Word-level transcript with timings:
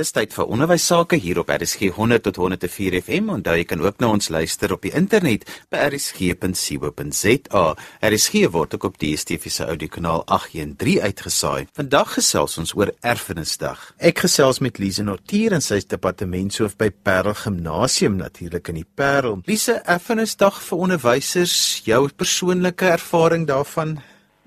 Dis 0.00 0.14
tyd 0.16 0.32
vir 0.32 0.48
onderwys 0.48 0.86
sake 0.88 1.18
hier 1.20 1.42
op 1.42 1.50
RSG 1.52 1.90
100 1.92 2.22
tot 2.24 2.38
104 2.40 2.94
FM. 3.02 3.26
Onthou 3.34 3.52
jy 3.58 3.66
kan 3.68 3.82
ook 3.84 3.98
na 4.00 4.08
ons 4.14 4.30
luister 4.32 4.72
op 4.72 4.86
die 4.86 4.94
internet 4.96 5.42
by 5.68 5.82
rsg.co.za. 5.90 7.64
RSG 8.08 8.46
word 8.54 8.78
ook 8.78 8.86
op 8.88 8.96
die 8.96 9.10
DSTV 9.12 9.52
se 9.52 9.66
audiokanaal 9.68 10.24
813 10.24 11.04
uitgesaai. 11.04 11.66
Vandag 11.76 12.14
gesels 12.16 12.56
ons 12.62 12.72
oor 12.78 12.94
Erfenisdag. 13.04 13.82
Ek 14.00 14.24
gesels 14.24 14.62
met 14.64 14.80
Lise 14.80 15.04
Nortier 15.04 15.52
en 15.58 15.60
sy 15.60 15.82
is 15.82 15.90
departementshoof 15.92 16.78
by 16.80 16.88
Parel 16.88 17.36
Gimnasium 17.42 18.16
natuurlik 18.22 18.72
in 18.72 18.80
die 18.80 18.88
Parel. 18.88 19.42
Lise, 19.44 19.82
Erfenisdag 19.84 20.62
vir 20.64 20.86
onderwysers, 20.88 21.58
jou 21.84 22.06
persoonlike 22.08 22.88
ervaring 22.96 23.44
daarvan? 23.52 23.98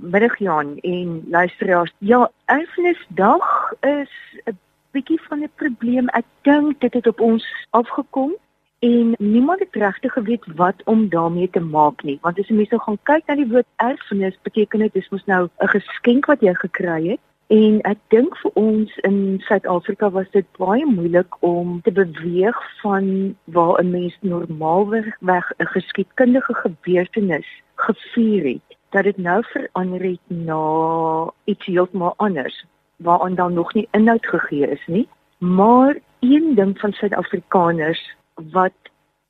Middag 0.02 0.40
Jan 0.42 0.80
en 0.82 1.24
luisteraars. 1.30 1.94
Ja, 2.02 2.26
Erfenisdag 2.50 3.46
is 3.86 4.10
'n 4.50 4.62
bietjie 4.94 5.21
van 5.28 5.44
'n 5.44 5.52
probleem. 5.55 6.07
Ek 6.07 6.26
dink 6.41 6.80
dit 6.82 6.94
het 6.94 7.07
op 7.07 7.20
ons 7.20 7.45
afgekom 7.70 8.31
en 8.80 9.16
niemand 9.18 9.59
het 9.59 9.76
regtig 9.76 10.13
geweet 10.13 10.45
wat 10.55 10.84
om 10.85 11.09
daarmee 11.09 11.49
te 11.49 11.59
maak 11.59 12.04
nie. 12.04 12.20
Want 12.22 12.40
as 12.40 12.48
jy 12.48 12.55
mense 12.55 12.80
gaan 12.80 12.99
kyk 13.04 13.27
na 13.27 13.35
die 13.35 13.48
woord 13.48 13.70
erfenis, 13.76 14.41
beteken 14.44 14.80
dit 14.80 14.94
dis 14.94 15.09
mos 15.09 15.26
nou 15.26 15.49
'n 15.59 15.68
geskenk 15.68 16.26
wat 16.26 16.41
jy 16.41 16.54
gekry 16.54 17.08
het. 17.09 17.20
En 17.48 17.82
ek 17.82 17.98
dink 18.08 18.38
vir 18.38 18.52
ons 18.54 18.98
in 18.98 19.41
Suid-Afrika 19.45 20.09
was 20.09 20.30
dit 20.32 20.45
baie 20.58 20.85
moeilik 20.85 21.35
om 21.40 21.82
te 21.82 21.91
beweeg 21.91 22.57
van 22.82 23.35
waar 23.44 23.84
'n 23.84 23.91
mens 23.91 24.18
normaalweg 24.21 25.18
'n 25.21 25.66
geskiedkundige 25.76 26.54
gebeurtenis 26.54 27.48
gevier 27.76 28.44
het 28.44 28.77
dat 28.90 29.04
dit 29.04 29.18
nou 29.18 29.44
verander 29.46 30.02
het 30.02 30.26
na 30.27 31.32
iets 31.44 31.66
heeltemal 31.66 32.13
anders 32.18 32.66
waaraan 33.03 33.35
dan 33.35 33.53
nog 33.53 33.73
nie 33.73 33.88
inhoud 33.91 34.25
gegee 34.25 34.70
is 34.70 34.84
nie. 34.88 35.07
Maar 35.38 35.98
een 36.20 36.55
ding 36.55 36.80
van 36.80 36.91
Suid-Afrikaners 36.91 38.16
wat 38.52 38.73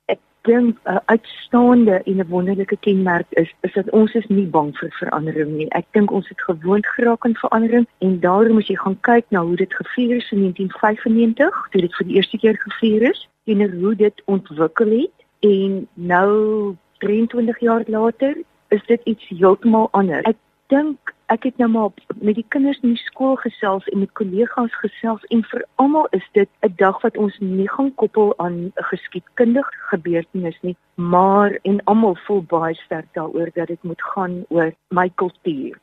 ek 0.04 0.20
dink 0.40 0.78
'n 0.84 1.00
uitstaande 1.04 2.02
en 2.02 2.16
'n 2.16 2.28
wonderlike 2.28 2.76
kenmerk 2.76 3.26
is, 3.30 3.54
is 3.60 3.72
dat 3.72 3.90
ons 3.90 4.14
is 4.14 4.26
nie 4.26 4.46
bang 4.46 4.76
vir 4.78 4.90
verandering 4.90 5.50
nie. 5.56 5.68
Ek 5.68 5.86
dink 5.90 6.10
ons 6.10 6.28
het 6.28 6.40
gewoond 6.40 6.86
geraak 6.86 7.24
aan 7.24 7.34
verandering 7.34 7.86
en 7.98 8.20
daarom 8.20 8.58
as 8.58 8.66
jy 8.66 8.76
gaan 8.76 9.00
kyk 9.00 9.24
na 9.28 9.40
hoe 9.40 9.56
dit 9.56 9.74
gevier 9.74 10.16
is 10.16 10.32
in 10.32 10.40
1995, 10.40 11.68
toe 11.70 11.80
dit 11.80 11.94
vir 11.94 12.06
die 12.06 12.16
eerste 12.16 12.38
keer 12.38 12.56
gevier 12.56 13.10
is, 13.10 13.28
en 13.44 13.80
hoe 13.80 13.94
dit 13.94 14.22
ontwikkel 14.24 14.90
het 14.90 15.24
en 15.40 15.88
nou 15.94 16.74
23 16.98 17.60
jaar 17.60 17.82
later 17.86 18.36
is 18.68 18.84
dit 18.86 19.00
iets 19.04 19.28
heeltemal 19.28 19.88
anders. 19.90 20.24
Ek 20.24 20.36
dink 20.66 21.13
ek 21.26 21.42
het 21.48 21.56
nou 21.56 21.68
maar 21.70 21.90
met 22.20 22.34
die 22.34 22.44
kinders 22.48 22.80
in 22.82 22.94
die 22.94 23.04
skool 23.04 23.36
gesels 23.40 23.86
en 23.92 23.98
met 23.98 24.12
kollegas 24.12 24.74
gesels 24.82 25.24
en 25.34 25.44
vir 25.50 25.64
almal 25.82 26.06
is 26.18 26.26
dit 26.32 26.48
'n 26.62 26.74
dag 26.76 27.00
wat 27.02 27.16
ons 27.16 27.38
nie 27.38 27.68
gaan 27.68 27.94
koppel 27.94 28.34
aan 28.38 28.56
'n 28.64 28.72
geskiedkundige 28.74 29.72
gebeurtenis 29.92 30.58
nie, 30.60 30.76
maar 30.94 31.58
en 31.62 31.84
almal 31.84 32.16
voel 32.26 32.42
baie 32.42 32.74
sterk 32.74 33.08
daaroor 33.12 33.50
dat 33.54 33.68
dit 33.68 33.82
moet 33.82 34.02
gaan 34.02 34.44
oor 34.48 34.72
my 34.88 35.10
kultuur. 35.14 35.78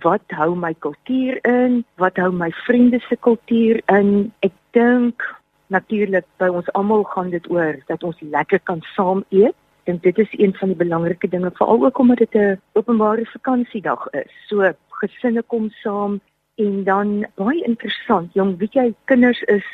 Wat 0.00 0.22
hou 0.26 0.56
my 0.56 0.74
kultuur 0.74 1.38
in? 1.44 1.84
Wat 1.96 2.16
hou 2.16 2.32
my 2.32 2.50
vriende 2.50 2.98
se 2.98 3.16
kultuur 3.16 3.82
in? 3.86 4.32
Ek 4.38 4.52
dink 4.70 5.38
natuurlik 5.66 6.24
by 6.36 6.48
ons 6.48 6.72
almal 6.72 7.04
gaan 7.04 7.30
dit 7.30 7.50
oor 7.50 7.76
dat 7.86 8.02
ons 8.02 8.20
lekker 8.20 8.60
kan 8.60 8.80
saam 8.94 9.24
eet 9.28 9.54
dink 9.88 10.02
dit 10.04 10.18
is 10.18 10.32
een 10.36 10.54
van 10.60 10.68
die 10.72 10.76
belangrike 10.76 11.28
dinge 11.32 11.50
veral 11.56 11.84
ook 11.84 11.98
omdat 11.98 12.18
dit 12.18 12.34
'n 12.34 12.60
openbare 12.72 13.24
vakansiedag 13.24 14.10
is. 14.10 14.32
So 14.48 14.72
gesinne 15.00 15.42
kom 15.42 15.70
saam 15.70 16.20
en 16.54 16.84
dan 16.84 17.26
baie 17.34 17.62
interessant. 17.64 18.34
Jong, 18.34 18.58
weet 18.58 18.72
jy, 18.72 18.94
kinders 19.04 19.42
is 19.42 19.66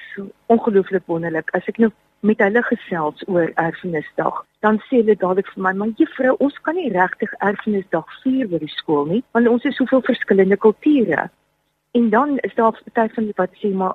ongelooflik 0.47 1.03
wonderlik. 1.07 1.51
As 1.51 1.67
ek 1.67 1.79
nou 1.79 1.91
met 2.20 2.39
hulle 2.39 2.62
gesels 2.62 3.25
oor 3.29 3.51
Erfenisdag, 3.55 4.45
dan 4.61 4.79
sê 4.87 5.01
hulle 5.01 5.17
dadelik 5.17 5.48
vir 5.55 5.62
my, 5.62 5.73
"Maar 5.73 5.89
juffrou, 5.97 6.35
ons 6.39 6.61
kan 6.61 6.75
nie 6.75 6.92
regtig 6.92 7.33
Erfenisdag 7.39 8.07
vier 8.23 8.48
by 8.48 8.58
die 8.58 8.75
skool 8.77 9.05
nie, 9.05 9.23
want 9.33 9.48
ons 9.48 9.64
is 9.64 9.77
soveel 9.77 10.02
verskillende 10.02 10.57
kulture." 10.57 11.31
En 11.92 12.11
dan 12.11 12.39
is 12.39 12.55
daar 12.55 12.81
baie 12.92 13.08
van 13.14 13.33
wat 13.36 13.51
sê, 13.63 13.75
"Maar 13.75 13.95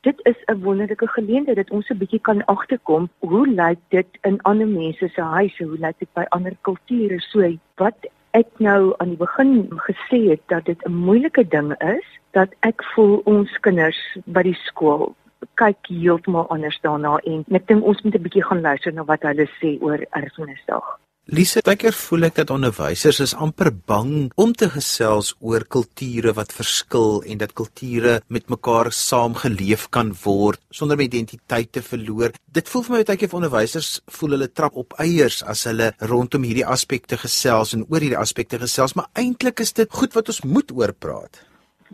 dit 0.00 0.20
is 0.22 0.38
'n 0.46 0.62
wonderlike 0.62 1.06
geleentheid 1.06 1.56
dat 1.56 1.70
ons 1.70 1.88
'n 1.90 1.98
bietjie 1.98 2.20
kan 2.20 2.44
agterkom 2.44 3.08
hoe 3.18 3.46
lyk 3.48 3.78
dit 3.88 4.08
in 4.22 4.42
ander 4.42 4.68
mense 4.68 5.08
se 5.08 5.22
huise, 5.22 5.64
hoe 5.64 5.78
lyk 5.78 5.98
dit 5.98 6.12
by 6.12 6.24
ander 6.28 6.56
kulture. 6.60 7.20
So 7.20 7.56
wat 7.74 7.98
ek 8.30 8.46
nou 8.58 8.94
aan 8.96 9.08
die 9.08 9.16
begin 9.16 9.68
gesê 9.70 10.28
het 10.30 10.40
dat 10.46 10.64
dit 10.64 10.84
'n 10.86 10.92
moeilike 10.92 11.48
ding 11.48 11.74
is 11.82 12.06
dat 12.30 12.48
ek 12.60 12.84
voel 12.84 13.20
ons 13.24 13.60
kinders 13.60 14.18
by 14.24 14.42
die 14.42 14.58
skool 14.66 15.14
kyk 15.54 15.86
heeltemal 15.88 16.48
anders 16.48 16.78
daarna 16.84 17.18
en 17.28 17.44
ek 17.58 17.66
dink 17.68 17.84
ons 17.84 18.02
moet 18.02 18.14
'n 18.14 18.22
bietjie 18.22 18.44
gaan 18.44 18.60
luister 18.60 18.92
na 18.92 19.04
wat 19.04 19.22
hulle 19.22 19.46
sê 19.60 19.78
oor 19.80 20.00
erfenisdag. 20.10 20.98
Lise, 21.30 21.60
baie 21.62 21.92
voel 21.94 22.26
ek 22.26 22.40
dat 22.40 22.50
onderwysers 22.50 23.20
is 23.22 23.32
amper 23.38 23.68
bang 23.70 24.32
om 24.42 24.50
te 24.50 24.66
gesels 24.72 25.28
oor 25.38 25.62
kulture 25.70 26.32
wat 26.34 26.50
verskil 26.50 27.20
en 27.22 27.38
dat 27.38 27.52
kulture 27.54 28.16
met 28.34 28.48
mekaar 28.50 28.90
saamgeleef 28.90 29.84
kan 29.94 30.10
word 30.24 30.58
sonder 30.74 30.98
om 30.98 31.04
identiteit 31.04 31.70
te 31.70 31.84
verloor. 31.86 32.34
Dit 32.50 32.66
voel 32.72 32.82
vir 32.88 32.96
my 32.96 33.02
baie 33.06 33.20
keer 33.20 33.30
vir 33.30 33.38
onderwysers 33.44 33.90
voel 34.16 34.34
hulle 34.34 34.48
trap 34.50 34.80
op 34.82 34.96
eiers 34.98 35.44
as 35.46 35.62
hulle 35.70 35.92
rondom 36.10 36.48
hierdie 36.48 36.66
aspekte 36.66 37.20
gesels 37.22 37.76
en 37.78 37.86
oor 37.86 38.02
hierdie 38.02 38.18
aspekte 38.18 38.58
gesels, 38.58 38.96
maar 38.98 39.06
eintlik 39.14 39.62
is 39.62 39.70
dit 39.78 40.00
goed 40.00 40.18
wat 40.18 40.34
ons 40.34 40.42
moet 40.42 40.74
oor 40.74 40.90
praat 40.98 41.44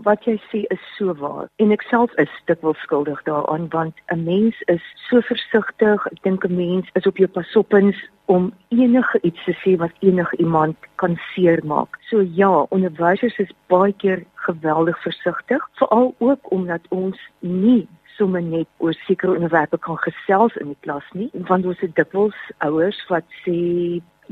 wat 0.04 0.24
jy 0.24 0.36
sê 0.50 0.64
is 0.74 0.82
so 0.96 1.14
waar. 1.14 1.48
En 1.56 1.72
ek 1.72 1.82
self 1.90 2.12
is 2.22 2.32
dit 2.44 2.60
wel 2.60 2.74
skuldig 2.82 3.22
daaraan 3.22 3.68
want 3.68 3.94
'n 4.12 4.24
mens 4.24 4.60
is 4.66 4.82
so 5.08 5.20
versigtig 5.20 6.06
ek 6.12 6.22
dink 6.22 6.44
'n 6.44 6.56
mens 6.56 6.86
is 6.94 7.06
op 7.06 7.16
jou 7.16 7.28
pasoppens 7.28 7.96
om 8.26 8.52
enige 8.68 9.18
iets 9.22 9.44
te 9.44 9.54
sê 9.62 9.76
wat 9.76 9.92
enige 10.00 10.36
iemand 10.36 10.76
kan 10.94 11.18
seermaak. 11.34 11.98
So 12.08 12.20
ja 12.20 12.66
onderwysers 12.68 13.38
is 13.38 13.52
baie 13.66 13.92
keer 13.92 14.24
geweldig 14.34 15.02
versigtig 15.02 15.68
veral 15.72 16.14
ook 16.18 16.50
omdat 16.50 16.80
ons 16.88 17.18
nie 17.40 17.88
sommer 18.16 18.42
net 18.42 18.68
oor 18.76 18.94
sekere 19.06 19.34
onderwerpe 19.34 19.78
kan 19.78 19.98
gesels 19.98 20.56
in 20.56 20.72
die 20.72 20.80
klas 20.80 21.06
nie 21.12 21.30
want 21.50 21.66
ons 21.66 21.80
het 21.84 21.94
dikwels 21.98 22.38
ouers 22.58 22.98
wat 23.12 23.26
sê 23.44 23.56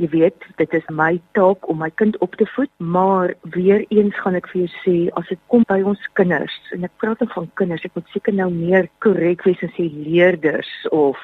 jy 0.00 0.09
weet, 0.12 0.47
dit 0.59 0.75
is 0.77 0.87
my 0.91 1.12
taak 1.38 1.69
om 1.71 1.78
my 1.82 1.91
kind 2.00 2.19
op 2.25 2.34
te 2.41 2.47
voed, 2.55 2.71
maar 2.78 3.34
weer 3.55 3.84
eens 3.88 4.16
gaan 4.22 4.38
ek 4.38 4.49
vir 4.53 4.65
jou 4.65 4.71
sê 4.82 4.97
as 5.21 5.28
dit 5.31 5.41
kom 5.53 5.65
by 5.71 5.81
ons 5.87 6.00
kinders 6.19 6.55
en 6.77 6.87
ek 6.88 6.94
praat 7.03 7.22
dan 7.22 7.32
van 7.34 7.50
kinders, 7.60 7.84
ek 7.87 7.97
moet 7.99 8.15
seker 8.15 8.34
nou 8.34 8.50
meer 8.53 8.91
korrek 9.05 9.44
wees 9.47 9.62
en 9.65 9.72
sê 9.77 9.88
leerders 9.93 10.71
of 10.91 11.21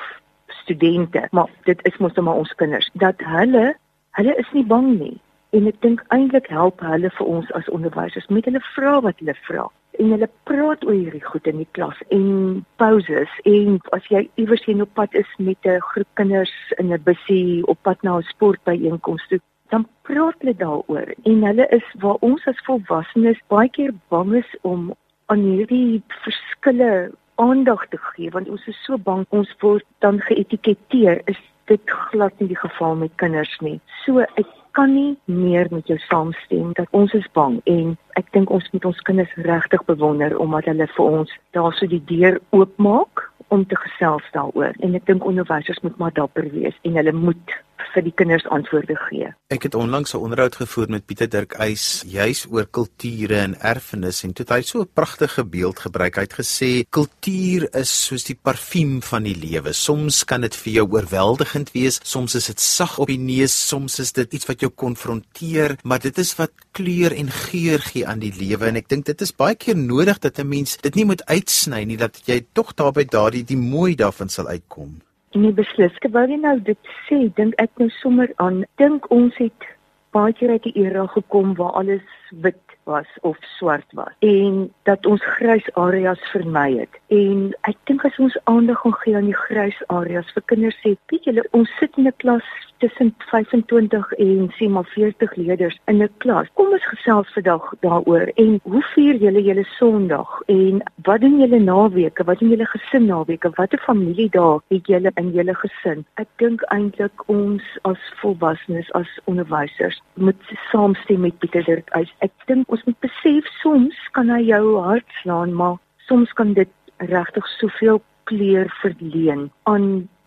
studente, 0.63 1.27
maar 1.33 1.51
dit 1.67 1.81
is 1.89 1.99
mos 1.99 2.15
nou 2.17 2.27
maar 2.29 2.43
ons 2.43 2.55
kinders 2.61 2.91
dat 3.03 3.23
hulle 3.27 3.73
hulle 4.19 4.33
is 4.43 4.49
nie 4.55 4.67
bang 4.67 4.89
nie 4.99 5.17
en 5.51 5.67
ek 5.67 5.81
dink 5.81 6.03
eintlik 6.15 6.49
help 6.49 6.81
hulle 6.81 7.11
vir 7.19 7.27
ons 7.27 7.53
as 7.59 7.69
onderwysers 7.75 8.29
met 8.29 8.45
hulle 8.45 8.63
vra 8.75 9.01
wat 9.07 9.19
hulle 9.19 9.37
vra. 9.49 9.67
En 9.99 10.13
hulle 10.15 10.29
praat 10.49 10.85
oor 10.87 10.97
hierdie 10.97 11.25
goed 11.25 11.47
in 11.51 11.61
die 11.61 11.69
klas 11.77 11.99
en 12.15 12.65
pauses 12.83 13.33
en 13.45 13.81
as 13.97 14.07
jy 14.15 14.25
iewers 14.41 14.65
heen 14.65 14.83
op 14.85 14.95
pad 14.95 15.15
is 15.15 15.31
met 15.39 15.59
'n 15.67 15.81
groep 15.93 16.11
kinders 16.15 16.55
in 16.79 16.93
'n 16.93 17.03
busie 17.05 17.67
op 17.67 17.79
pad 17.83 18.03
na 18.03 18.19
'n 18.19 18.31
sportbyeenkoms 18.33 19.27
toe 19.29 19.41
dan 19.71 19.87
praat 20.03 20.35
hulle 20.39 20.57
daaroor. 20.57 21.15
En 21.23 21.45
hulle 21.45 21.67
is 21.69 21.87
waar 22.03 22.19
ons 22.27 22.47
as 22.51 22.65
volwassenes 22.67 23.41
baie 23.47 23.71
keer 23.71 23.93
bang 24.09 24.35
is 24.43 24.57
om 24.63 24.95
aan 25.27 25.45
hierdie 25.47 26.03
verskille 26.25 27.11
aandag 27.41 27.87
te 27.89 27.99
gee 28.11 28.31
want 28.31 28.49
ons 28.49 28.67
is 28.67 28.81
so 28.85 28.99
bang 28.99 29.25
ons 29.37 29.53
word 29.63 29.87
dan 30.05 30.21
geetiketeer 30.27 31.23
is 31.33 31.39
dit 31.71 31.93
glad 32.11 32.35
nie 32.41 32.51
die 32.51 32.59
geval 32.59 32.99
met 32.99 33.15
kinders 33.23 33.53
nie? 33.65 33.79
So 34.05 34.27
ek 34.27 34.49
kan 34.77 34.95
nie 34.95 35.19
meer 35.25 35.67
met 35.71 35.87
jou 35.87 35.99
saamstem 35.99 36.73
dat 36.79 36.89
ons 36.97 37.13
is 37.19 37.27
bang 37.33 37.61
en 37.65 37.97
ek 38.21 38.31
dink 38.37 38.51
ons 38.51 38.71
moet 38.73 38.85
ons 38.91 39.03
kinders 39.09 39.35
regtig 39.47 39.85
bewonder 39.89 40.37
omdat 40.39 40.71
hulle 40.71 40.87
vir 40.97 41.19
ons 41.21 41.37
daarso 41.57 41.89
die 41.91 42.03
deur 42.11 42.41
oopmaak 42.51 43.27
om 43.51 43.67
te 43.67 43.77
gesels 43.77 44.27
daaroor. 44.35 44.77
En 44.79 44.95
ek 44.95 45.07
dink 45.11 45.25
onderwysers 45.27 45.81
moet 45.83 45.97
maar 45.99 46.15
dapper 46.15 46.47
wees 46.55 46.77
en 46.87 46.99
hulle 47.01 47.15
moet 47.17 47.57
vir 47.95 48.05
die 48.07 48.13
kinders 48.17 48.47
antwoorde 48.47 48.97
gee. 49.09 49.31
Ek 49.51 49.63
het 49.67 49.75
onlangs 49.75 50.15
'n 50.15 50.23
onderhoud 50.23 50.57
gevoer 50.57 50.89
met 50.91 51.07
Pieter 51.07 51.29
Dirk 51.29 51.53
Eis 51.53 52.03
juis 52.07 52.47
oor 52.51 52.67
kulture 52.67 53.37
en 53.37 53.55
erfenis 53.61 54.23
en 54.25 54.33
toe 54.33 54.45
het 54.45 54.55
hy 54.57 54.63
so 54.63 54.81
'n 54.81 54.91
pragtige 54.95 55.45
beeld 55.45 55.79
gebruik. 55.79 56.17
Hy 56.17 56.23
het 56.23 56.39
gesê 56.41 56.85
kultuur 56.91 57.69
is 57.75 58.07
soos 58.07 58.25
die 58.25 58.39
parfuum 58.43 59.03
van 59.03 59.23
die 59.23 59.37
lewe. 59.37 59.73
Soms 59.73 60.25
kan 60.25 60.41
dit 60.41 60.57
vir 60.57 60.73
jou 60.73 60.87
oorweldigend 60.91 61.73
wees, 61.73 62.01
soms 62.03 62.35
is 62.35 62.47
dit 62.47 62.61
sag 62.61 62.99
op 62.99 63.07
die 63.07 63.19
neus, 63.19 63.69
soms 63.69 63.99
is 63.99 64.13
dit 64.13 64.33
iets 64.33 64.47
wat 64.47 64.61
jou 64.61 64.71
konfronteer, 64.71 65.77
maar 65.83 65.99
dit 65.99 66.19
is 66.19 66.37
wat 66.37 66.51
kleur 66.73 67.13
en 67.13 67.31
geur 67.31 67.79
gee 67.79 68.07
aan 68.07 68.19
die 68.19 68.33
lewe 68.39 68.67
en 68.67 68.77
ek 68.77 68.89
dink 68.89 69.05
dit 69.07 69.21
is 69.21 69.33
baie 69.33 69.55
keer 69.55 69.77
nodig 69.77 70.19
dat 70.19 70.39
'n 70.39 70.49
mens 70.49 70.77
dit 70.77 70.95
nie 70.95 71.05
moet 71.05 71.25
uitsny 71.27 71.85
nie 71.85 71.97
dat 71.97 72.21
jy 72.27 72.45
tog 72.53 72.75
daarby 72.75 73.05
daardie 73.05 73.45
die 73.45 73.57
mooi 73.57 73.95
daarvan 73.95 74.29
sal 74.29 74.47
uitkom. 74.47 75.01
Nee 75.39 75.53
beslis. 75.55 75.95
Terwyl 76.03 76.33
jy 76.33 76.41
nou 76.43 76.57
dit 76.67 76.89
sê, 77.07 77.21
dink 77.39 77.55
ek 77.63 77.71
nou 77.79 77.87
sommer 78.01 78.33
aan 78.43 78.65
dink 78.83 79.05
ons 79.15 79.37
het 79.39 79.67
baie 80.11 80.35
keer 80.35 80.57
uit 80.57 80.65
die 80.67 80.73
era 80.83 81.05
gekom 81.13 81.53
waar 81.55 81.77
alles 81.79 82.03
wit 82.31 82.77
was 82.85 83.07
of 83.21 83.37
swart 83.59 83.87
was 83.93 84.15
en 84.19 84.73
dat 84.83 85.07
ons 85.07 85.25
grys 85.37 85.67
areas 85.75 86.21
vermy 86.33 86.79
het. 86.79 86.99
En 87.07 87.51
ek 87.69 87.77
dink 87.91 88.05
as 88.05 88.19
ons 88.19 88.39
aandag 88.45 88.81
gaan 88.81 88.99
gee 89.03 89.17
aan 89.17 89.31
die 89.31 89.43
grys 89.47 89.79
areas 89.87 90.31
vir 90.35 90.47
kinders 90.53 90.81
sê, 90.83 90.97
weet 91.13 91.29
julle, 91.29 91.45
ons 91.57 91.71
sit 91.79 91.97
in 91.97 92.07
'n 92.07 92.17
klas 92.23 92.47
tussen 92.81 93.15
25 93.19 94.13
en 94.13 94.49
sê 94.57 94.69
maar 94.69 94.89
40 94.95 95.35
leerders 95.37 95.79
in 95.87 96.03
'n 96.03 96.09
klas. 96.19 96.49
Kom 96.55 96.73
ons 96.73 96.87
gesels 96.87 97.33
vandag 97.33 97.75
daaroor 97.81 98.27
en 98.35 98.61
hoe 98.63 98.83
vier 98.95 99.15
julle 99.15 99.43
julle 99.43 99.65
Sondag 99.79 100.41
en 100.47 100.83
wat 101.03 101.21
doen 101.21 101.39
julle 101.41 101.59
naweke? 101.59 102.25
Wat 102.25 102.39
doen 102.39 102.49
julle 102.49 102.67
gesin 102.67 103.05
naweke? 103.07 103.51
Watter 103.55 103.79
familie 103.79 104.29
daar 104.31 104.59
het 104.69 104.87
julle 104.87 105.11
in 105.15 105.31
julle 105.33 105.55
gesin? 105.55 106.05
Ek 106.15 106.29
dink 106.37 106.63
eintlik 106.63 107.29
ons 107.29 107.63
as 107.83 108.01
volwassenes 108.21 108.93
as 108.93 109.09
onderwysers 109.25 110.01
moet 110.15 110.43
saamstem 110.71 111.21
met 111.21 111.39
Pieter 111.39 111.65
Dirk. 111.65 111.89
Ek 112.21 112.33
dink 112.47 112.69
ons 112.69 112.83
moet 112.85 112.99
besef 113.01 113.47
soms 113.63 113.97
kan 114.17 114.29
hy 114.29 114.43
jou 114.45 114.65
hart 114.85 115.09
slaan, 115.23 115.55
maar 115.57 115.79
soms 116.09 116.33
kan 116.37 116.53
dit 116.53 116.73
regtig 117.13 117.47
soveel 117.57 118.03
kleur 118.29 118.69
verleen 118.83 119.47
aan 119.71 119.87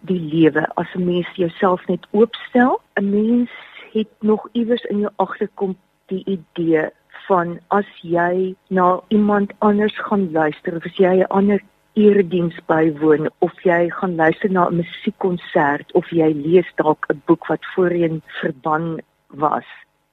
die 0.09 0.19
lewe 0.19 0.63
as 0.81 0.89
'n 0.95 1.05
mens 1.05 1.29
jouself 1.35 1.85
net 1.87 2.07
oopstel. 2.11 2.81
'n 2.97 3.09
Mens 3.11 3.51
het 3.93 4.09
nog 4.21 4.49
iewers 4.53 4.83
in 4.89 4.99
jou 5.05 5.13
agterkom 5.15 5.75
die 6.07 6.23
idee 6.25 6.89
van 7.27 7.59
as 7.67 7.89
jy 8.01 8.55
na 8.69 8.99
iemand 9.07 9.53
anders 9.59 9.97
gaan 10.07 10.31
luister 10.31 10.75
of 10.75 10.85
as 10.85 10.97
jy 10.97 11.13
'n 11.21 11.29
ander 11.29 11.61
erediens 11.93 12.57
bywoon 12.65 13.29
of 13.39 13.53
jy 13.63 13.89
gaan 13.89 14.15
luister 14.15 14.51
na 14.51 14.67
'n 14.67 14.75
musiekkonsert 14.81 15.93
of 15.93 16.09
jy 16.09 16.33
lees 16.33 16.69
dalk 16.75 17.05
'n 17.09 17.21
boek 17.25 17.47
wat 17.47 17.65
voorheen 17.75 18.21
verban 18.41 19.01
was 19.27 19.69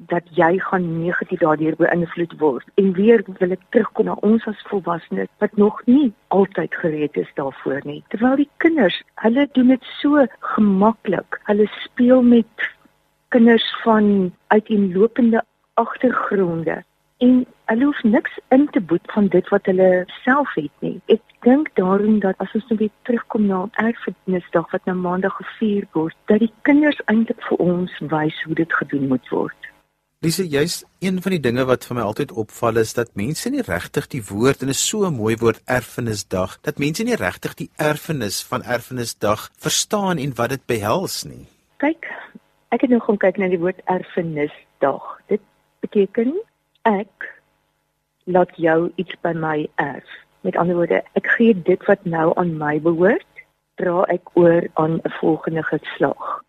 dat 0.09 0.25
jy 0.37 0.59
gaan 0.59 0.87
negatief 1.03 1.41
daardeur 1.41 1.77
beïnvloed 1.77 2.35
word. 2.39 2.67
En 2.81 2.93
weer 2.97 3.25
wil 3.39 3.53
ek 3.57 3.63
terugkom 3.69 4.09
na 4.09 4.17
ons 4.27 4.47
as 4.49 4.67
volwassenes 4.71 5.29
wat 5.43 5.57
nog 5.61 5.83
nie 5.87 6.13
altyd 6.29 6.75
gereed 6.83 7.17
is 7.21 7.31
daarvoor 7.35 7.81
nie. 7.85 8.03
Terwyl 8.09 8.37
die 8.41 8.49
kinders, 8.65 9.03
hulle 9.25 9.49
doen 9.53 9.75
dit 9.75 9.89
so 10.01 10.27
gemaklik. 10.57 11.41
Hulle 11.51 11.69
speel 11.85 12.23
met 12.23 12.69
kinders 13.29 13.67
van 13.83 14.33
uiteenlopende 14.49 15.45
agtergronde 15.75 16.83
en 17.21 17.47
hulle 17.65 17.85
hoef 17.85 18.03
niks 18.03 18.39
in 18.49 18.69
te 18.73 18.81
boet 18.81 19.13
van 19.13 19.27
dit 19.27 19.49
wat 19.49 19.67
hulle 19.69 20.05
self 20.25 20.55
het 20.55 20.73
nie. 20.85 20.97
Ek 21.13 21.23
dink 21.45 21.69
daarom 21.77 22.19
dat 22.25 22.39
as 22.41 22.55
ons 22.57 22.67
nou 22.73 22.79
weer 22.81 22.93
terugkom 23.09 23.47
na 23.47 23.61
erfenisdag 23.83 24.71
wat 24.73 24.89
nou 24.89 24.97
maandag 24.97 25.37
gevier 25.37 25.87
word, 25.93 26.17
dat 26.33 26.41
die 26.43 26.53
kinders 26.69 27.01
eintlik 27.13 27.43
vir 27.49 27.61
ons 27.65 27.99
wys 28.13 28.41
hoe 28.47 28.57
dit 28.63 28.79
gedoen 28.81 29.07
moet 29.13 29.29
word. 29.35 29.70
Lise, 30.21 30.45
jy's 30.45 30.83
een 31.01 31.23
van 31.25 31.33
die 31.33 31.41
dinge 31.41 31.63
wat 31.65 31.87
vir 31.89 31.97
my 31.97 32.03
altyd 32.05 32.33
opval 32.37 32.77
is 32.77 32.91
dat 32.93 33.15
mense 33.17 33.49
nie 33.49 33.63
regtig 33.65 34.05
die 34.13 34.21
woord 34.29 34.61
en 34.61 34.69
is 34.69 34.81
so 34.89 35.07
'n 35.09 35.17
mooi 35.17 35.37
woord 35.41 35.63
erfenisdag, 35.65 36.59
dat 36.61 36.77
mense 36.79 37.03
nie 37.09 37.17
regtig 37.17 37.55
die 37.57 37.71
erfenis 37.77 38.43
van 38.51 38.63
erfenisdag 38.63 39.49
verstaan 39.57 40.19
en 40.19 40.35
wat 40.37 40.51
dit 40.51 40.67
behels 40.67 41.25
nie. 41.25 41.47
Kyk, 41.79 42.05
ek 42.69 42.85
het 42.85 42.91
nou 42.91 43.01
gaan 43.01 43.17
kyk 43.17 43.39
na 43.39 43.49
die 43.49 43.63
woord 43.65 43.81
erfenisdag. 43.85 45.09
Dit 45.29 45.41
beteken 45.81 46.37
ek 46.83 47.41
laat 48.25 48.53
jou 48.57 48.93
iets 48.97 49.17
by 49.23 49.33
my 49.33 49.69
erf. 49.77 50.11
Met 50.45 50.57
ander 50.57 50.77
woorde, 50.77 51.01
ek 51.17 51.33
gee 51.39 51.55
dit 51.55 51.87
wat 51.89 52.05
nou 52.05 52.37
aan 52.37 52.59
my 52.59 52.77
behoort, 52.81 53.33
dra 53.81 54.05
ek 54.13 54.37
oor 54.37 54.69
aan 54.75 55.01
'n 55.01 55.17
volgende 55.21 55.63
geslag 55.63 56.45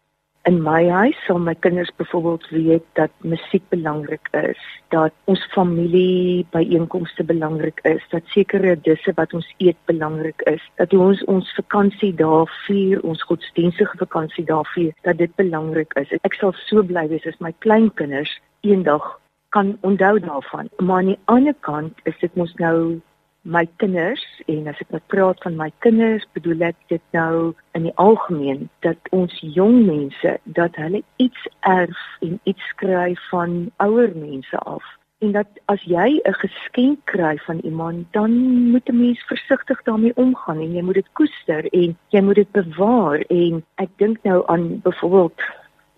in 0.49 0.61
my 0.61 0.89
huis 0.89 1.17
sal 1.27 1.39
my 1.39 1.53
kinders 1.53 1.91
byvoorbeeld 1.97 2.47
weet 2.49 2.85
dat 2.93 3.11
musiek 3.21 3.63
belangrik 3.69 4.27
is, 4.31 4.57
dat 4.89 5.13
ons 5.29 5.43
familie 5.53 6.45
byeenkomste 6.49 7.23
belangrik 7.23 7.79
is, 7.83 8.01
dat 8.09 8.25
sekere 8.33 8.75
disse 8.81 9.13
wat 9.15 9.33
ons 9.37 9.53
eet 9.57 9.77
belangrik 9.85 10.41
is, 10.49 10.63
dat 10.81 10.93
ons 10.93 11.23
ons 11.29 11.53
vakansie 11.59 12.13
daar 12.17 12.49
vier, 12.65 13.03
ons 13.05 13.21
godsdienstige 13.29 13.97
vakansie 14.01 14.45
daar 14.45 14.65
vier, 14.73 14.93
dat 15.05 15.21
dit 15.21 15.35
belangrik 15.35 15.93
is. 16.01 16.09
Ek 16.25 16.37
sal 16.39 16.55
so 16.65 16.81
bly 16.83 17.05
wees 17.13 17.27
as 17.29 17.37
my 17.39 17.53
kleinkinders 17.59 18.33
eendag 18.65 19.05
kan 19.51 19.75
onthou 19.85 20.17
daarvan. 20.19 20.69
Maar 20.79 20.97
aan 21.03 21.13
die 21.13 21.19
ander 21.25 21.55
kant 21.59 21.93
is 22.09 22.17
dit 22.19 22.35
mos 22.39 22.53
nou 22.57 23.01
my 23.41 23.65
kinders 23.81 24.21
en 24.45 24.67
as 24.69 24.79
ek 24.83 24.93
net 24.93 25.05
praat 25.09 25.41
van 25.41 25.57
my 25.57 25.69
kinders 25.85 26.25
bedoel 26.37 26.67
ek 26.69 26.77
dit 26.93 27.03
nou 27.17 27.53
in 27.77 27.87
die 27.87 27.95
algemeen 28.01 28.67
dat 28.85 29.11
ons 29.17 29.33
jong 29.41 29.81
mense 29.87 30.37
dat 30.57 30.77
hulle 30.77 31.01
iets 31.17 31.47
erf 31.65 32.01
en 32.21 32.37
iets 32.43 32.67
skry 32.75 33.15
van 33.29 33.71
ouer 33.81 34.13
mense 34.15 34.57
af. 34.69 34.85
En 35.21 35.33
dat 35.33 35.49
as 35.73 35.81
jy 35.85 36.21
'n 36.21 36.37
geskenk 36.43 36.99
kry 37.05 37.37
van 37.45 37.59
iemand 37.65 38.05
dan 38.13 38.31
moet 38.71 38.89
'n 38.89 38.97
mens 38.97 39.21
versigtig 39.25 39.81
daarmee 39.83 40.15
omgaan 40.15 40.59
en 40.61 40.73
jy 40.73 40.81
moet 40.81 41.01
dit 41.01 41.13
koester 41.13 41.65
en 41.73 41.97
jy 42.09 42.21
moet 42.21 42.35
dit 42.35 42.51
bewaar. 42.51 43.19
En 43.29 43.63
ek 43.75 43.89
dink 43.97 44.17
nou 44.23 44.43
aan 44.47 44.81
byvoorbeeld 44.81 45.41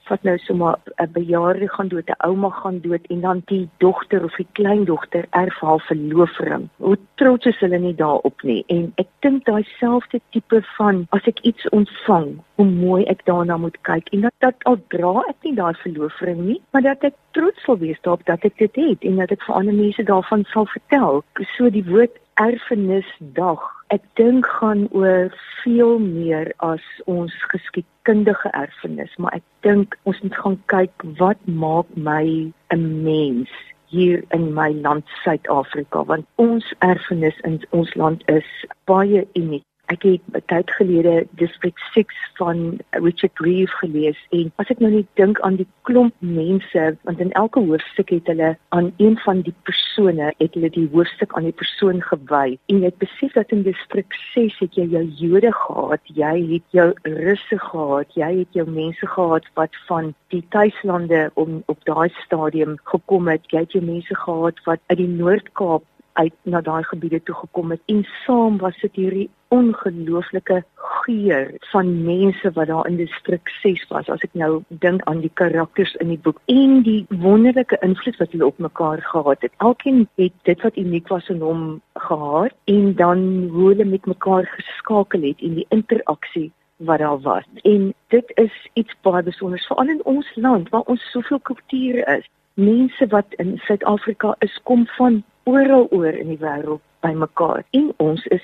vat 0.10 0.24
nou 0.24 0.38
sommer 0.38 0.76
'n 0.98 1.12
bejaarde 1.12 1.68
gaan 1.70 1.88
dood, 1.88 2.10
'n 2.10 2.28
ouma 2.28 2.50
gaan 2.50 2.80
dood 2.80 3.06
en 3.08 3.22
dan 3.22 3.42
die 3.46 3.70
dogter 3.78 4.24
of 4.24 4.36
die 4.36 4.48
kleindogter 4.52 5.26
erf 5.30 5.60
haar 5.60 5.80
verloofring. 5.80 6.70
Hoe 6.78 6.98
trots 7.16 7.46
is 7.46 7.60
hulle 7.60 7.80
nie 7.80 7.96
daarop 7.96 8.42
nie. 8.44 8.64
En 8.68 8.92
ek 8.96 9.08
dink 9.20 9.46
daai 9.46 9.64
selfde 9.80 10.22
tipe 10.30 10.62
van 10.78 11.08
as 11.10 11.24
ek 11.24 11.40
iets 11.40 11.70
ontvang, 11.70 12.40
hoe 12.56 12.66
mooi 12.66 13.04
ek 13.04 13.26
daarna 13.26 13.58
moet 13.58 13.78
kyk 13.82 14.10
en 14.14 14.22
dat 14.22 14.34
dat 14.40 14.56
al 14.64 14.78
dra 14.88 15.24
ek 15.30 15.36
nie 15.44 15.56
daai 15.56 15.74
verloofring 15.74 16.40
nie, 16.40 16.62
maar 16.72 16.82
dat 16.82 17.04
ek 17.04 17.16
trots 17.32 17.64
sal 17.64 17.78
wees 17.78 18.02
daarop 18.02 18.26
dat 18.26 18.44
ek 18.44 18.58
dit 18.58 18.76
het 18.76 19.04
en 19.04 19.16
dat 19.16 19.32
ek 19.32 19.42
vir 19.42 19.56
ander 19.56 19.74
mense 19.74 20.04
daarvan 20.04 20.44
sal 20.44 20.66
vertel. 20.66 21.24
So 21.58 21.70
die 21.70 21.86
woord 21.86 22.18
erfenisdag. 22.42 23.62
Ek 23.94 24.04
dink 24.18 24.48
gaan 24.60 24.88
oor 24.92 25.30
veel 25.62 26.00
meer 26.00 26.54
as 26.66 26.84
ons 27.06 27.34
geskiedkundige 27.52 28.50
erfenis, 28.58 29.14
maar 29.18 29.38
ek 29.38 29.46
dink 29.66 29.98
ons 30.04 30.22
moet 30.26 30.40
gaan 30.46 30.58
kyk 30.74 31.06
wat 31.20 31.40
maak 31.46 31.90
my 31.96 32.52
'n 32.74 33.04
mens 33.04 33.50
hier 33.94 34.24
in 34.32 34.54
my 34.54 34.72
land 34.74 35.06
Suid-Afrika 35.24 36.04
want 36.10 36.26
ons 36.42 36.66
erfenis 36.80 37.38
in 37.50 37.62
ons 37.70 37.94
land 37.96 38.24
is 38.32 38.50
baie 38.90 39.28
uniek 39.38 39.66
ek 39.92 40.06
het 40.08 40.44
tyd 40.48 40.72
gelede 40.78 41.28
District 41.40 41.80
6 41.94 42.06
van 42.40 42.80
Richard 42.90 43.40
Reeve 43.40 43.72
gelees 43.82 44.20
en 44.32 44.52
as 44.62 44.72
ek 44.72 44.80
nou 44.84 44.92
net 44.94 45.10
dink 45.20 45.42
aan 45.44 45.58
die 45.60 45.68
klomp 45.88 46.16
mense 46.24 46.86
want 47.04 47.20
in 47.24 47.34
elke 47.40 47.60
hoofstuk 47.68 48.14
het 48.16 48.32
hulle 48.32 48.54
aan 48.76 48.92
een 49.04 49.18
van 49.26 49.44
die 49.44 49.56
persone 49.68 50.32
het 50.40 50.56
hulle 50.56 50.72
die 50.74 50.88
hoofstuk 50.94 51.36
aan 51.36 51.50
die 51.50 51.58
persoon 51.60 52.02
gewy 52.08 52.56
en 52.72 52.82
jy 52.86 52.94
besef 53.04 53.36
dat 53.38 53.52
in 53.56 53.66
District 53.68 54.18
6 54.34 54.60
het 54.64 54.80
jy 54.80 54.88
jou 54.96 55.04
Jode 55.20 55.52
gehad, 55.54 56.02
jy 56.16 56.34
het 56.54 56.76
jou 56.76 56.90
Russe 57.04 57.60
gehad, 57.60 58.16
jy 58.18 58.32
het 58.40 58.58
jou 58.58 58.66
mense 58.70 59.08
gehad 59.16 59.48
wat 59.60 59.76
van 59.88 60.14
die 60.34 60.44
tuislande 60.56 61.30
om 61.40 61.62
op 61.72 61.80
daai 61.90 62.10
stadium 62.24 62.78
gekom 62.90 63.28
het, 63.32 63.46
jy 63.52 63.66
het 63.66 63.76
jou 63.76 63.84
mense 63.86 64.16
gehad 64.26 64.60
wat 64.66 64.82
uit 64.88 65.00
die 65.04 65.12
Noord-Kaap 65.12 65.84
uit 66.14 66.34
na 66.44 66.62
daai 66.62 66.84
gebiede 66.84 67.24
toe 67.24 67.36
gekom 67.36 67.72
het 67.72 67.82
en 67.86 68.04
saam 68.26 68.58
was 68.58 68.78
dit 68.82 68.96
hierdie 68.96 69.30
ongelooflike 69.54 70.64
geur 70.76 71.52
van 71.72 71.90
mense 72.06 72.52
wat 72.54 72.68
daar 72.68 72.88
in 72.88 72.98
distrik 72.98 73.50
6 73.62 73.86
was 73.90 74.10
as 74.10 74.24
ek 74.28 74.34
nou 74.44 74.64
dink 74.86 75.04
aan 75.10 75.22
die 75.26 75.32
karakters 75.42 75.94
in 76.06 76.14
die 76.14 76.20
boek 76.28 76.40
en 76.54 76.82
die 76.88 77.06
wonderlike 77.26 77.78
invloed 77.88 78.18
wat 78.22 78.34
hulle 78.34 78.50
op 78.50 78.58
mekaar 78.58 79.02
gehad 79.12 79.46
het. 79.46 79.54
Elkeen 79.58 80.08
het 80.22 80.34
dit 80.50 80.66
wat 80.66 80.78
uniek 80.78 81.08
was 81.14 81.30
in 81.30 81.42
hom 81.42 81.82
gehad 82.08 82.56
en 82.76 82.96
dan 82.96 83.24
hoe 83.54 83.70
hulle 83.72 83.86
met 83.86 84.06
mekaar 84.06 84.50
geskakel 84.56 85.28
het 85.30 85.42
en 85.42 85.60
die 85.62 85.70
interaksie 85.70 86.52
wat 86.78 87.00
daar 87.00 87.20
was. 87.20 87.46
En 87.62 87.94
dit 88.08 88.32
is 88.36 88.56
iets 88.74 88.96
baie 89.02 89.24
besonders 89.24 89.68
veral 89.68 89.90
in 89.90 90.02
ons 90.06 90.32
land 90.36 90.70
waar 90.70 90.88
ons 90.94 91.12
soveel 91.12 91.40
kulture 91.40 92.18
is. 92.18 92.26
Mense 92.54 93.08
wat 93.08 93.38
in 93.42 93.58
Suid-Afrika 93.66 94.36
is 94.40 94.60
kom 94.64 94.88
van 94.98 95.24
oral 95.44 95.88
oor 95.92 96.14
in 96.14 96.28
die 96.34 96.42
wêreld 96.42 96.82
bymekaar 97.04 97.64
en 97.72 97.92
ons 97.98 98.26
is 98.26 98.44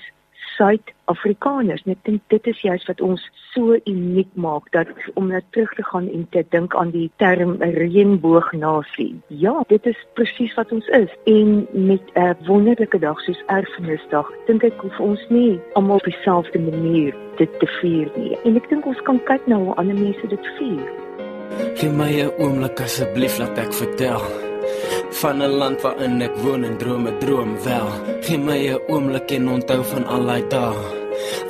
Suid-Afrikaners. 0.60 1.82
Ek 1.88 2.00
dink 2.04 2.20
dit 2.32 2.48
is 2.50 2.58
juist 2.64 2.88
wat 2.90 3.00
ons 3.04 3.22
so 3.52 3.78
uniek 3.88 4.28
maak 4.36 4.68
dat 4.74 4.90
om 5.16 5.30
net 5.32 5.46
terug 5.54 5.72
te 5.78 5.84
gaan 5.88 6.08
en 6.12 6.26
te 6.34 6.42
dink 6.52 6.74
aan 6.76 6.92
die 6.92 7.08
term 7.22 7.56
reënboognasie. 7.60 9.14
Ja, 9.42 9.54
dit 9.72 9.86
is 9.88 10.00
presies 10.18 10.54
wat 10.58 10.72
ons 10.76 10.88
is. 10.96 11.12
En 11.24 11.66
met 11.72 12.04
'n 12.14 12.36
wonderlike 12.46 12.98
dag 12.98 13.20
soos 13.20 13.42
Erfenisdag, 13.46 14.28
dink 14.46 14.64
ek 14.64 14.76
hoef 14.84 15.00
ons 15.00 15.24
nie 15.28 15.60
almal 15.74 15.96
op 15.96 16.04
dieselfde 16.04 16.58
manier 16.58 17.14
dit 17.36 17.58
te 17.60 17.66
vier 17.80 18.10
nie. 18.16 18.36
En 18.44 18.56
ek 18.56 18.68
dink 18.68 18.86
ons 18.86 19.02
kan 19.02 19.20
kyk 19.24 19.46
na 19.46 19.56
hoe 19.56 19.74
ander 19.74 19.94
mense 19.96 20.26
dit 20.26 20.46
vier. 20.58 20.88
Gee 21.74 21.90
my 21.90 22.22
'n 22.22 22.32
oomblik 22.38 22.80
asseblief 22.80 23.38
laat 23.38 23.58
ek 23.58 23.72
vertel 23.72 24.49
van 25.20 25.42
'n 25.42 25.56
land 25.60 25.82
waarin 25.82 26.22
ek 26.22 26.36
woon 26.42 26.64
en 26.64 26.76
drome 26.76 27.18
droom 27.18 27.62
wel. 27.64 27.90
Geen 28.20 28.44
my 28.44 28.58
'n 28.68 28.80
oomblik 28.88 29.30
en 29.30 29.48
onthou 29.48 29.82
van 29.84 30.06
al 30.06 30.24
daai 30.26 30.44
dae 30.48 31.00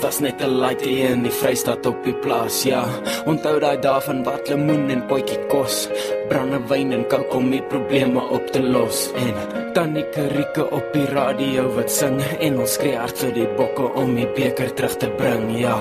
Was 0.03 0.21
net 0.25 0.41
'n 0.43 0.59
laaitie 0.63 0.99
in 1.13 1.23
die 1.27 1.37
Vrystaat 1.41 1.87
op 1.87 1.99
die 2.05 2.15
plaas, 2.25 2.63
ja. 2.63 2.83
Onthou 3.31 3.57
daai 3.61 3.79
dae 3.87 4.01
van 4.07 4.23
wat 4.25 4.49
lemoen 4.49 4.91
en 4.95 5.03
potjie 5.11 5.39
kos, 5.53 5.89
brandewyn 6.29 6.93
en 6.97 7.05
kook 7.13 7.35
om 7.35 7.51
die 7.51 7.63
probleme 7.73 8.23
op 8.37 8.47
te 8.55 8.63
los. 8.63 9.11
En 9.25 9.35
tannie 9.75 10.07
Karike 10.15 10.65
op 10.71 10.93
die 10.93 11.07
radio 11.07 11.69
wat 11.77 11.91
sing 11.91 12.21
en 12.41 12.59
ons 12.59 12.73
skree 12.79 12.97
hard 12.97 13.19
vir 13.19 13.33
die 13.33 13.51
bokke 13.61 13.93
om 14.03 14.15
die 14.15 14.31
beker 14.39 14.75
terug 14.75 14.97
te 14.97 15.11
bring, 15.21 15.47
ja. 15.59 15.79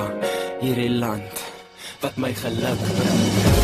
Hierdie 0.60 0.94
land 1.00 1.48
wat 2.02 2.16
my 2.18 2.34
geluk 2.34 2.86
bring. 3.00 3.59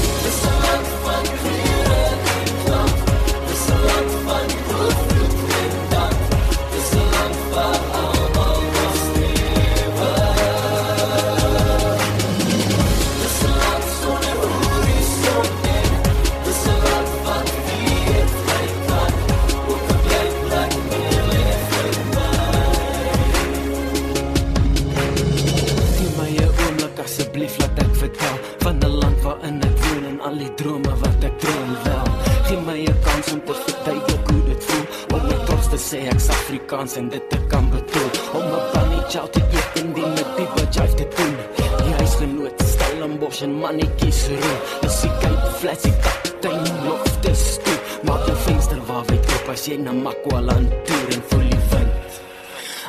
Afrikaans 36.75 36.95
en 36.97 37.09
dit 37.09 37.29
te 37.29 37.37
kan 37.47 37.69
betoon 37.69 38.11
om 38.37 38.45
'n 38.51 38.63
bunny 38.73 39.01
chow 39.09 39.27
te 39.31 39.39
eet 39.39 39.79
en 39.79 39.93
die 39.93 40.05
met 40.05 40.29
die 40.37 40.47
budget 40.55 40.97
te 40.97 41.07
doen. 41.15 41.35
Die 41.83 41.93
huisgenoot 41.99 42.63
Stellenbosch 42.71 43.41
en 43.41 43.53
mannetjies 43.59 44.27
roep. 44.27 44.81
Dis 44.81 44.99
die 45.01 45.11
Cape 45.21 45.51
Flats 45.59 45.83
die 45.83 45.93
kaptein 46.05 46.65
loftes 46.85 47.59
toe. 47.63 47.77
Maak 48.03 48.25
jou 48.27 48.37
venster 48.37 48.81
waar 48.87 49.05
wyd 49.05 49.31
oop 49.33 49.49
as 49.53 49.65
jy 49.65 49.77
na 49.77 49.91
Makwaland 49.91 50.69
toer 50.85 51.15
en 51.15 51.23
voel 51.29 51.47
die 51.49 51.63
wind. 51.71 52.19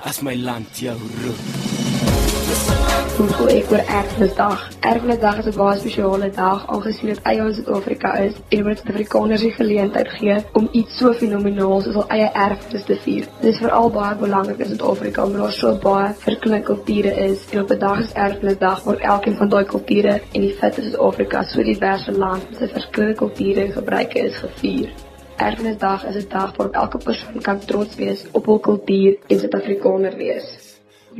As 0.02 0.20
my 0.20 0.34
land 0.34 0.78
jou 0.78 0.98
roep. 1.22 1.95
Hoe 2.46 3.26
voel 3.26 3.48
ek 3.50 3.72
oor 3.74 3.80
Erfenisdag? 3.90 4.60
Erfenisdag 4.86 5.38
is 5.40 5.46
'n 5.50 5.56
baie 5.58 5.78
spesiale 5.78 6.28
dag 6.34 6.66
aangesien 6.74 7.08
dit 7.10 7.22
eie 7.30 7.40
ons 7.44 7.56
Suid-Afrika 7.56 8.10
is 8.24 8.34
en 8.56 8.68
dit 8.68 8.82
Suid-Afrikaners 8.82 9.40
die 9.46 9.54
geleentheid 9.56 10.10
gee 10.18 10.36
om 10.60 10.68
iets 10.80 10.98
so 10.98 11.14
fenomenaal 11.22 11.80
soos 11.86 11.96
hul 11.98 12.04
eie 12.16 12.28
erfenis 12.42 12.84
te 12.90 12.96
vier. 13.06 13.24
Dit 13.40 13.48
is 13.52 13.58
veral 13.64 13.90
baie 13.96 14.18
belangrik 14.20 14.62
in 14.62 14.70
Suid-Afrika 14.70 15.24
omdat 15.24 15.42
daar 15.42 15.56
so 15.56 15.72
baie 15.86 16.12
verskillende 16.20 16.66
kulture 16.68 17.14
is 17.24 17.42
en 17.50 17.60
op 17.64 17.70
'n 17.70 17.78
dag 17.78 18.04
is 18.04 18.12
Erfenisdag 18.26 18.84
waar 18.84 19.02
elkeen 19.14 19.36
van 19.36 19.48
daai 19.48 19.64
kulture 19.64 20.14
en 20.32 20.40
die 20.40 20.54
feit 20.60 20.76
dat 20.76 20.84
Suid-Afrika 20.84 21.42
so 21.42 21.62
diverse 21.62 22.12
land 22.12 22.50
met 22.50 22.58
sy 22.58 22.68
verskillende 22.68 23.16
kulture 23.24 23.64
en 23.64 23.72
gebruike 23.72 24.18
is 24.18 24.36
gevier. 24.36 24.94
Erfenisdag 25.36 26.06
is 26.06 26.22
'n 26.22 26.28
dag 26.28 26.56
waarop 26.56 26.74
elke 26.74 26.98
persoon 26.98 27.42
kan 27.42 27.58
trots 27.58 27.96
wees 27.96 28.24
op 28.32 28.46
hul 28.46 28.58
kultuur 28.58 29.18
en 29.26 29.38
Suid-Afrikaner 29.38 30.16
wees 30.16 30.65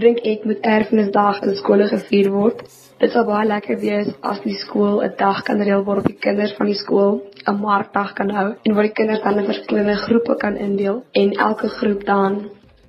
dink 0.03 0.19
ek 0.33 0.45
moet 0.49 0.67
erfenisdag 0.76 1.43
in 1.47 1.55
skole 1.57 1.87
gevier 1.93 2.31
word. 2.33 2.62
Dit 3.00 3.12
sal 3.12 3.26
baie 3.29 3.47
lekker 3.49 3.79
wees 3.81 4.11
as 4.31 4.41
die 4.45 4.57
skool 4.62 5.03
'n 5.05 5.15
dag 5.19 5.43
kan 5.45 5.61
reël 5.69 5.85
waarop 5.85 6.07
die 6.09 6.21
kinders 6.26 6.55
van 6.59 6.67
die 6.67 6.79
skool 6.83 7.21
'n 7.53 7.61
markdag 7.61 8.15
kan 8.19 8.31
hou 8.38 8.49
en 8.65 8.75
waar 8.75 8.88
die 8.88 8.99
kinders 9.00 9.23
dan 9.23 9.38
in 9.38 9.50
verskillende 9.53 9.97
groepe 10.07 10.37
kan 10.45 10.57
indeel 10.57 11.03
en 11.12 11.33
elke 11.49 11.69
groep 11.79 12.05
dan 12.05 12.33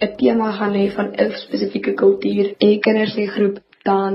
'n 0.01 0.15
tema 0.17 0.51
gaan 0.51 0.73
hê 0.79 0.87
van 0.97 1.13
'n 1.13 1.31
spesifieke 1.45 1.93
kultuur 1.93 2.45
en 2.59 2.67
die 2.73 2.79
kinders 2.79 3.15
in 3.15 3.23
die 3.25 3.35
groep 3.37 3.59
dan 3.83 4.13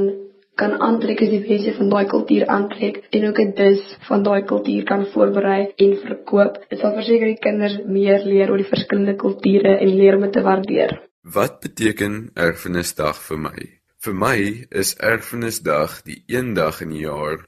kan 0.61 0.73
aantrek 0.87 1.23
as 1.23 1.31
die 1.31 1.45
wense 1.49 1.73
van 1.79 1.89
daai 1.95 2.05
kultuur 2.15 2.45
aantrek 2.57 2.97
en 3.17 3.29
ook 3.29 3.39
'n 3.45 3.55
dis 3.63 3.83
van 4.09 4.23
daai 4.23 4.43
kultuur 4.43 4.83
kan 4.85 5.07
voorberei 5.13 5.63
en 5.77 5.97
verkoop. 6.09 6.59
Dit 6.69 6.79
sal 6.79 6.93
verseker 6.99 7.27
die 7.27 7.45
kinders 7.47 7.79
meer 7.87 8.21
leer 8.25 8.51
oor 8.51 8.61
die 8.65 8.73
verskillende 8.75 9.17
kulture 9.25 9.73
en 9.79 9.97
leer 10.01 10.17
om 10.17 10.31
te 10.31 10.43
waardeer. 10.43 11.01
Wat 11.23 11.61
beteken 11.61 12.31
erfenisdag 12.35 13.15
vir 13.23 13.39
my? 13.39 13.59
Vir 14.03 14.15
my 14.15 14.39
is 14.75 14.97
erfenisdag 14.99 16.01
die 16.03 16.25
een 16.27 16.55
dag 16.55 16.81
in 16.83 16.91
die 16.91 17.05
jaar 17.05 17.45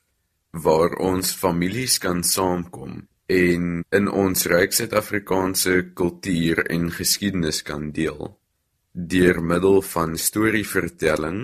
waar 0.54 0.94
ons 1.02 1.32
families 1.34 1.98
kan 1.98 2.22
saamkom 2.22 3.08
en 3.26 3.82
in 3.90 4.06
ons 4.06 4.46
ryk 4.46 4.76
Suid-Afrikaanse 4.78 5.90
kultuur 5.98 6.62
en 6.70 6.86
geskiedenis 6.94 7.64
kan 7.66 7.90
deel 7.90 8.36
deur 8.94 9.42
middel 9.42 9.82
van 9.82 10.14
storievertelling 10.22 11.40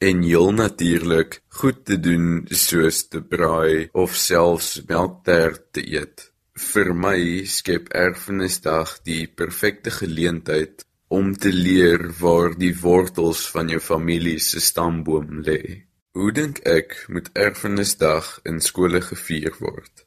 en 0.00 0.22
heel 0.24 0.52
natuurlik 0.56 1.42
goed 1.60 1.84
te 1.84 2.00
doen 2.00 2.46
soos 2.48 3.02
te 3.12 3.20
braai 3.20 3.90
of 3.92 4.16
selfs 4.16 4.80
melktert 4.88 5.74
te 5.76 5.84
eet. 5.84 6.30
Vir 6.56 6.94
my 6.96 7.44
skep 7.44 7.92
erfenisdag 7.92 8.96
die 9.04 9.26
perfekte 9.28 9.92
geleentheid 9.92 10.85
om 11.08 11.34
te 11.34 11.52
leer 11.52 12.08
waar 12.20 12.56
die 12.58 12.72
wortels 12.80 13.46
van 13.50 13.68
jou 13.70 13.80
familie 13.80 14.38
se 14.42 14.60
stamboom 14.60 15.42
lê. 15.46 15.86
Hoe 16.16 16.32
dink 16.32 16.62
ek 16.64 16.96
moet 17.12 17.30
erfenisdag 17.36 18.38
in 18.48 18.60
skole 18.64 19.02
gevier 19.04 19.54
word? 19.60 20.06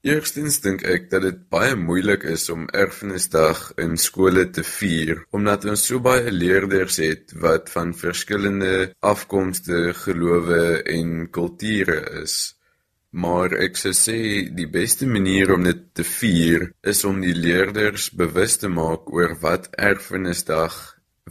Eerstens 0.00 0.62
dink 0.64 0.80
ek 0.88 1.10
dat 1.12 1.26
dit 1.26 1.40
baie 1.52 1.74
moeilik 1.76 2.22
is 2.24 2.46
om 2.48 2.62
erfenisdag 2.72 3.58
in 3.84 3.98
skole 4.00 4.46
te 4.48 4.64
vier 4.64 5.26
omdat 5.36 5.66
ons 5.68 5.82
so 5.90 6.00
baie 6.00 6.32
leerders 6.32 6.96
het 7.04 7.34
wat 7.42 7.68
van 7.68 7.92
verskillende 7.92 8.94
afkomste, 9.04 9.92
gelowe 9.92 10.80
en 10.88 11.28
kulture 11.28 12.00
is. 12.22 12.38
Maar 13.10 13.56
ek 13.66 13.76
sou 13.76 13.90
sê 13.96 14.18
die 14.54 14.68
beste 14.70 15.06
manier 15.06 15.50
om 15.54 15.64
dit 15.66 15.82
te 15.94 16.04
vier 16.06 16.70
is 16.86 17.02
om 17.04 17.18
die 17.20 17.34
leerders 17.34 18.10
bewus 18.14 18.56
te 18.62 18.70
maak 18.70 19.10
oor 19.10 19.34
wat 19.42 19.66
erfenisdag 19.74 20.76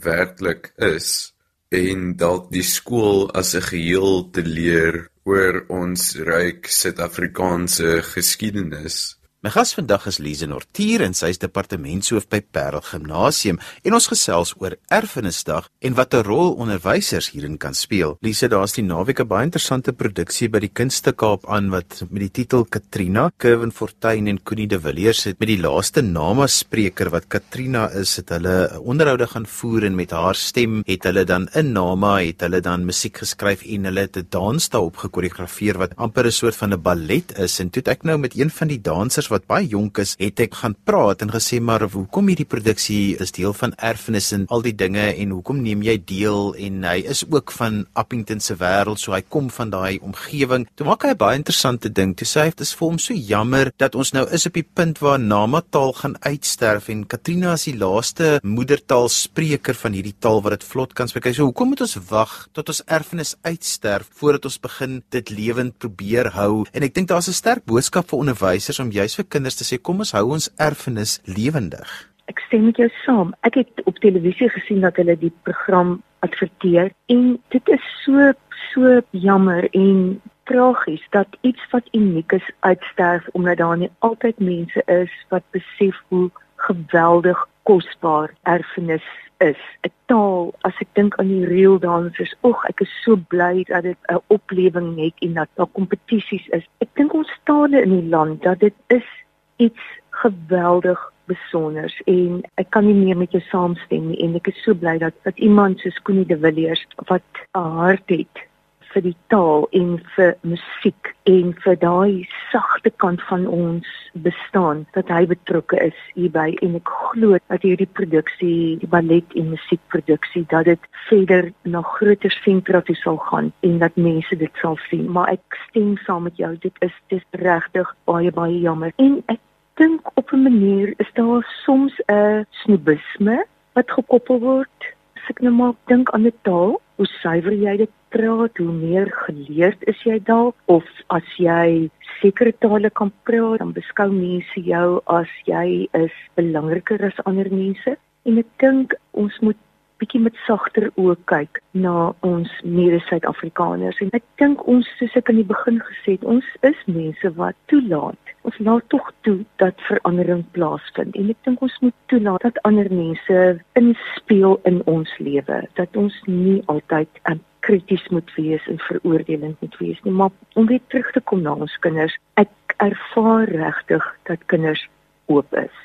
werklik 0.04 0.72
is 0.76 1.32
en 1.70 2.16
dalk 2.20 2.50
die 2.52 2.66
skool 2.66 3.30
as 3.40 3.54
'n 3.54 3.64
geheel 3.72 4.30
te 4.34 4.42
leer 4.42 5.08
oor 5.24 5.64
ons 5.68 6.16
ryk 6.16 6.66
Suid-Afrikaanse 6.66 8.02
geskiedenis. 8.02 9.16
My 9.40 9.48
gas 9.48 9.70
vandag 9.72 10.02
is 10.04 10.18
Lize 10.20 10.44
Nortier 10.44 11.00
en 11.00 11.14
sy 11.16 11.30
is 11.32 11.38
departementshoof 11.40 12.26
by 12.28 12.42
Parel 12.52 12.82
Gimnasium 12.84 13.56
en 13.88 13.94
ons 13.96 14.06
gesels 14.10 14.50
oor 14.60 14.74
Erfenisdag 14.92 15.70
en 15.80 15.94
watter 15.96 16.26
rol 16.28 16.50
onderwysers 16.60 17.30
hierin 17.32 17.54
kan 17.56 17.72
speel. 17.72 18.18
Lize, 18.20 18.50
daar's 18.52 18.76
die 18.76 18.84
naweek 18.84 19.22
'n 19.24 19.28
baie 19.30 19.46
interessante 19.48 19.94
produksie 19.96 20.50
by 20.50 20.60
die 20.60 20.68
Kunste 20.68 21.14
Kaap 21.16 21.48
aan 21.48 21.70
wat 21.70 22.02
met 22.10 22.20
die 22.20 22.44
titel 22.44 22.66
Katrina, 22.66 23.30
Kevin 23.38 23.72
Fortuin 23.72 24.28
en 24.28 24.42
Connie 24.44 24.66
de 24.68 24.78
Villiers 24.78 25.24
het 25.24 25.40
met 25.40 25.48
die 25.48 25.56
laaste 25.56 26.02
nama 26.02 26.46
spreker 26.46 27.08
wat 27.08 27.30
Katrina 27.30 27.88
is, 27.94 28.16
het 28.16 28.28
hulle 28.28 28.78
onderhoude 28.84 29.26
gaan 29.26 29.46
voer 29.46 29.84
en 29.84 29.96
met 29.96 30.10
haar 30.10 30.34
stem 30.34 30.82
het 30.84 31.04
hulle 31.04 31.24
dan 31.24 31.48
in 31.54 31.72
nama 31.72 32.20
het 32.20 32.42
hulle 32.42 32.60
dan 32.60 32.84
musiek 32.84 33.16
geskryf 33.16 33.64
en 33.64 33.84
hulle 33.84 34.00
het 34.00 34.18
'n 34.18 34.26
dans 34.28 34.68
daarop 34.68 34.96
gekoreografeer 34.96 35.78
wat 35.78 35.96
amper 35.96 36.26
'n 36.26 36.30
soort 36.30 36.56
van 36.56 36.74
'n 36.74 36.82
ballet 36.82 37.38
is 37.38 37.58
en 37.58 37.70
toe 37.70 37.82
ek 37.86 38.04
nou 38.04 38.18
met 38.18 38.36
een 38.36 38.50
van 38.50 38.68
die 38.68 38.80
dansers 38.82 39.29
wat 39.30 39.46
baie 39.50 39.66
jonk 39.66 39.98
is, 40.02 40.16
het 40.20 40.40
ek 40.40 40.54
gaan 40.62 40.76
praat 40.84 41.22
en 41.22 41.30
gesê 41.30 41.60
maar 41.60 41.86
hoekom 41.88 42.28
hierdie 42.30 42.48
produksie 42.48 43.16
is 43.22 43.32
deel 43.36 43.54
van 43.56 43.74
erfenis 43.78 44.32
en 44.36 44.46
al 44.50 44.62
die 44.62 44.74
dinge 44.76 45.06
en 45.10 45.34
hoekom 45.36 45.62
neem 45.62 45.82
jy 45.86 45.96
deel 46.06 46.54
en 46.58 46.84
hy 46.84 46.98
is 47.14 47.24
ook 47.28 47.52
van 47.56 47.84
Appington 47.94 48.40
se 48.40 48.56
wêreld, 48.60 49.00
so 49.00 49.14
hy 49.14 49.22
kom 49.22 49.50
van 49.54 49.70
daai 49.72 49.98
omgewing. 50.02 50.66
Toe 50.76 50.86
maak 50.86 51.04
hy 51.04 51.12
'n 51.14 51.16
baie 51.16 51.38
interessante 51.38 51.88
ding. 51.88 52.14
Toe 52.16 52.26
sê 52.26 52.40
hy 52.44 52.50
dit 52.50 52.60
is 52.60 52.74
vir 52.74 52.88
hom 52.88 52.98
so 52.98 53.14
jammer 53.14 53.72
dat 53.78 53.94
ons 53.94 54.12
nou 54.12 54.26
is 54.30 54.46
op 54.46 54.54
die 54.54 54.66
punt 54.74 54.98
waar 54.98 55.18
namataal 55.18 55.92
gaan 55.92 56.16
uitsterf 56.20 56.88
en 56.88 57.06
Katrina 57.06 57.52
is 57.52 57.64
die 57.64 57.76
laaste 57.76 58.40
moedertaalspreker 58.42 59.74
van 59.74 59.92
hierdie 59.92 60.16
taal 60.18 60.42
wat 60.42 60.58
dit 60.58 60.64
vlot 60.64 60.94
kan 60.94 61.08
spreek. 61.08 61.34
So 61.34 61.44
hoekom 61.44 61.68
moet 61.68 61.80
ons 61.80 61.96
wag 62.10 62.48
tot 62.52 62.68
ons 62.68 62.82
erfenis 62.86 63.36
uitsterf 63.42 64.08
voordat 64.20 64.44
ons 64.44 64.60
begin 64.60 65.02
dit 65.10 65.30
lewend 65.30 65.78
probeer 65.78 66.32
hou? 66.34 66.64
En 66.72 66.82
ek 66.82 66.94
dink 66.94 67.08
daar's 67.08 67.28
'n 67.28 67.32
sterk 67.32 67.64
boodskap 67.64 68.08
vir 68.10 68.18
onderwysers 68.18 68.80
om 68.80 68.90
juis 68.90 69.14
vir 69.20 69.28
kinders 69.36 69.58
te 69.60 69.66
sê 69.68 69.78
kom 69.78 70.00
ons 70.04 70.14
hou 70.16 70.26
ons 70.36 70.48
erfenis 70.68 71.18
lewendig. 71.28 71.88
Ek 72.30 72.40
stem 72.46 72.68
met 72.68 72.78
jou 72.78 72.88
saam. 73.02 73.34
Ek 73.46 73.58
het 73.58 73.82
op 73.90 73.98
televisie 74.04 74.48
gesien 74.54 74.84
dat 74.86 74.96
hulle 75.00 75.16
die 75.18 75.32
program 75.46 75.98
adverteer 76.24 76.92
en 77.12 77.38
dit 77.54 77.72
is 77.76 77.86
so 78.04 78.32
so 78.70 79.00
jammer 79.10 79.66
en 79.74 80.20
tragies 80.50 81.02
dat 81.16 81.38
iets 81.46 81.64
wat 81.72 81.88
uniek 81.96 82.32
is 82.32 82.46
uitsterf 82.66 83.26
omdat 83.38 83.58
daar 83.58 83.78
nie 83.80 83.90
altyd 84.06 84.38
mense 84.38 84.82
is 84.86 85.14
wat 85.34 85.44
besef 85.56 85.98
hoe 86.08 86.28
geweldig 86.66 87.48
kosbaar 87.68 88.34
erfenis 88.42 89.06
is. 89.38 89.60
'n 89.86 89.92
Taal, 90.10 90.52
as 90.66 90.74
ek 90.82 90.90
dink 90.98 91.16
aan 91.16 91.30
die 91.30 91.46
reel 91.46 91.78
dansers, 91.78 92.34
oeg, 92.42 92.64
ek 92.68 92.82
is 92.84 92.92
so 93.04 93.16
bly 93.32 93.64
dat 93.68 93.86
dit 93.86 94.00
'n 94.10 94.22
oplewing 94.36 94.90
het 94.98 95.16
en 95.26 95.34
dat 95.34 95.48
daar 95.54 95.72
kompetisies 95.78 96.46
is. 96.58 96.66
Ek 96.84 96.90
dink 96.94 97.14
ons 97.14 97.30
tale 97.44 97.82
in 97.82 97.94
die 98.00 98.08
land 98.08 98.42
dat 98.42 98.58
dit 98.60 98.74
is 98.88 99.08
iets 99.56 99.84
geweldig 100.10 101.00
besonder 101.30 101.90
en 102.04 102.42
ek 102.54 102.70
kan 102.74 102.86
nie 102.86 102.96
meer 102.96 103.16
met 103.16 103.32
jou 103.32 103.42
saamstem 103.48 104.08
nie 104.10 104.20
en 104.24 104.34
ek 104.34 104.50
is 104.52 104.62
so 104.64 104.74
bly 104.74 104.98
dat 104.98 105.14
dat 105.22 105.38
iemand 105.38 105.78
soos 105.80 106.02
Koenie 106.02 106.26
de 106.26 106.38
Villiers 106.38 106.82
wat 107.12 107.22
'n 107.54 107.68
hart 107.80 108.08
het 108.10 108.49
vir 108.92 109.02
die 109.02 109.16
taal 109.32 109.66
en 109.76 109.98
vir 110.14 110.32
musiek 110.42 111.10
en 111.30 111.52
vir 111.64 111.76
daai 111.82 112.26
sagte 112.50 112.90
kant 113.02 113.22
van 113.28 113.46
ons 113.46 113.86
bestaan 114.26 114.82
dat 114.96 115.10
hy 115.14 115.22
betrokke 115.30 115.78
is 115.84 115.98
hierby. 116.16 116.56
En 116.64 116.74
ek 116.78 116.90
glo 117.10 117.38
dat 117.38 117.66
hierdie 117.66 117.88
produksie 117.98 118.78
die 118.82 118.90
ballet 118.90 119.36
en 119.38 119.52
musiekproduksie 119.54 120.44
dat 120.50 120.66
dit 120.70 120.88
verder 121.08 121.52
na 121.62 121.82
groter 121.96 122.34
sentra 122.40 122.82
toe 122.86 122.96
sal 122.98 123.20
gaan 123.30 123.52
en 123.66 123.78
dat 123.82 123.96
mense 123.96 124.40
dit 124.42 124.62
sal 124.62 124.78
sien. 124.88 125.06
Maar 125.12 125.36
ek 125.36 125.60
stem 125.68 125.94
saam 126.06 126.26
met 126.26 126.40
jou 126.40 126.52
dit 126.64 126.82
is 126.86 126.96
dis 127.14 127.24
regtig 127.44 127.94
baie 128.10 128.34
baie 128.34 128.58
jammer. 128.58 128.92
En 128.98 129.20
ek 129.28 129.40
dink 129.78 130.10
op 130.14 130.32
'n 130.32 130.42
manier 130.42 130.94
is 130.98 131.10
daar 131.14 131.46
soms 131.64 131.94
'n 132.08 132.46
snobisme 132.50 133.46
wat 133.72 133.90
gekoppel 133.90 134.38
word. 134.40 134.80
As 135.16 135.30
ek 135.30 135.40
nou 135.40 135.54
maar 135.54 135.74
dink 135.86 136.10
aan 136.10 136.26
'n 136.26 136.38
taal 136.42 136.80
hoe 136.96 137.06
suiwer 137.06 137.52
jy 137.52 137.76
dit 137.76 137.90
praat, 138.14 138.58
hoe 138.58 138.72
meer 138.74 139.10
geleerd 139.26 139.82
is 139.90 140.02
jy 140.06 140.18
dalk 140.26 140.56
of 140.72 140.86
as 141.14 141.26
jy 141.38 141.88
sekere 142.20 142.52
tale 142.62 142.90
kan 142.90 143.12
praat, 143.28 143.58
dan 143.62 143.74
beskou 143.76 144.10
mense 144.12 144.66
jou 144.66 145.00
as 145.06 145.32
jy 145.48 145.88
is 145.96 146.14
belangriker 146.38 147.02
as 147.06 147.24
ander 147.30 147.50
mense. 147.54 147.96
En 148.28 148.38
ek 148.42 148.50
dink 148.62 148.96
ons 149.16 149.36
moet 149.44 149.58
bietjie 150.00 150.20
met 150.24 150.36
sagter 150.46 150.88
oë 151.00 151.16
kyk 151.30 151.60
na 151.76 152.10
ons 152.26 152.50
mede-Suid-Afrikaners 152.64 154.00
en 154.04 154.12
ek 154.16 154.24
dink 154.40 154.62
ons 154.70 154.88
soos 154.98 155.16
ek 155.18 155.28
in 155.32 155.42
die 155.42 155.48
begin 155.50 155.80
gesê 155.84 156.16
het, 156.16 156.24
ons 156.24 156.46
is 156.66 156.80
mense 156.88 157.32
wat 157.36 157.58
toelaat. 157.72 158.32
Ons 158.48 158.56
laat 158.64 158.86
tog 158.92 159.10
toe 159.26 159.36
dat 159.60 159.84
verandering 159.88 160.46
plaasvind 160.56 161.18
en 161.20 161.32
ek 161.34 161.44
dink 161.48 161.60
ons 161.66 161.76
moet 161.84 161.96
toelaat 162.12 162.48
dat 162.48 162.62
ander 162.68 162.88
mense 162.88 163.44
inspel 163.80 164.56
in 164.70 164.80
ons 164.88 165.12
lewe, 165.20 165.60
dat 165.76 166.00
ons 166.00 166.16
nie 166.28 166.58
altyd 166.72 167.22
um, 167.28 167.42
krities 167.60 168.08
moet 168.08 168.34
wees 168.34 168.66
en 168.68 168.78
veroordelend 168.78 169.60
moet 169.60 169.76
wees 169.78 170.00
nie, 170.02 170.12
maar 170.12 170.30
om 170.54 170.66
weer 170.66 170.80
terug 170.86 171.10
te 171.12 171.20
kom 171.20 171.42
na 171.42 171.54
ons 171.54 171.76
kinders, 171.84 172.16
ek 172.40 172.76
ervaar 172.76 173.48
regtig 173.48 174.06
dat 174.28 174.44
kinders 174.52 174.86
oop 175.26 175.54
is. 175.54 175.76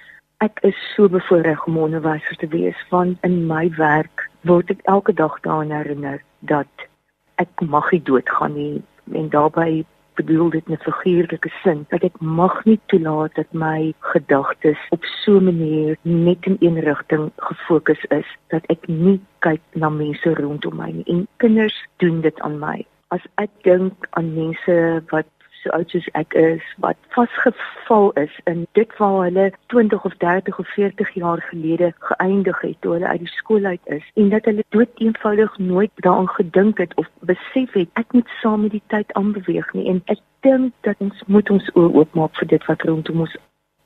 Ek 0.44 0.60
is 0.67 0.77
so 0.96 1.10
bevoorreg 1.10 1.65
om 1.65 1.77
onderwyser 1.79 2.38
te 2.39 2.48
wees 2.51 2.79
want 2.91 3.22
in 3.27 3.46
my 3.48 3.70
werk 3.77 4.27
word 4.48 4.72
ek 4.74 4.84
elke 4.91 5.13
dag 5.15 5.38
daaraan 5.48 5.74
herinner 5.74 6.22
dat 6.51 6.88
ek 7.41 7.63
mag 7.63 7.91
nie 7.91 8.03
doodgaan 8.08 8.55
nie 8.55 8.84
en 9.13 9.29
daarbey 9.29 9.84
bedoel 10.15 10.50
dit 10.50 10.67
'n 10.69 10.77
figuurlike 10.88 11.51
sin 11.63 11.86
dat 11.89 12.03
ek 12.03 12.19
mag 12.19 12.65
nie 12.65 12.79
toelaat 12.86 13.36
dat 13.36 13.51
my 13.51 13.93
gedagtes 14.00 14.81
op 14.89 15.03
so 15.03 15.38
'n 15.38 15.43
manier 15.43 15.98
net 16.01 16.45
in 16.45 16.57
een 16.60 16.79
rigting 16.79 17.31
gefokus 17.38 18.03
is 18.03 18.29
dat 18.48 18.63
ek 18.65 18.88
nie 18.88 19.19
kyk 19.39 19.62
na 19.74 19.89
mense 19.89 20.34
rondom 20.34 20.75
my 20.75 20.91
nie. 20.91 21.05
En 21.05 21.27
kinders 21.38 21.88
doen 21.98 22.22
dit 22.22 22.39
aan 22.39 22.60
my. 22.60 22.86
As 23.07 23.22
ek 23.36 23.50
dink 23.62 24.07
aan 24.10 24.34
mense 24.34 25.03
wat 25.07 25.29
so 25.65 25.74
oud 25.77 25.89
soos 25.89 26.07
ek 26.19 26.36
is 26.39 26.65
wat 26.84 26.98
vasgeval 27.15 28.12
is 28.22 28.34
in 28.51 28.65
dit 28.77 28.91
waar 29.00 29.17
hulle 29.24 29.48
20 29.74 30.05
of 30.05 30.17
30 30.24 30.60
of 30.62 30.67
40 30.77 31.13
jaar 31.22 31.41
gelede 31.50 31.91
geëindig 32.10 32.62
het 32.62 32.77
toe 32.86 32.93
hulle 32.93 33.07
uit 33.07 33.24
die 33.25 33.34
skool 33.34 33.65
uit 33.65 33.93
is 33.98 34.05
en 34.13 34.29
dat 34.29 34.45
hulle 34.45 34.65
dood 34.77 35.01
eenvoudig 35.07 35.57
nooit 35.57 35.91
daaraan 36.07 36.29
gedink 36.38 36.77
het 36.84 36.93
of 37.01 37.10
besef 37.31 37.74
het 37.79 37.89
ek 38.03 38.13
moet 38.13 38.29
saam 38.41 38.62
met 38.62 38.72
die 38.72 38.84
tyd 38.93 39.13
aanbeweeg 39.13 39.74
nie. 39.74 39.88
En 39.89 40.01
ek 40.05 40.22
dink 40.45 40.74
dat 40.88 41.01
ons 41.01 41.24
moet 41.25 41.50
ons 41.50 41.72
oë 41.74 41.91
oopmaak 42.01 42.38
vir 42.39 42.53
dit 42.53 42.69
wat 42.69 42.86
rondom 42.89 43.25
ons 43.25 43.38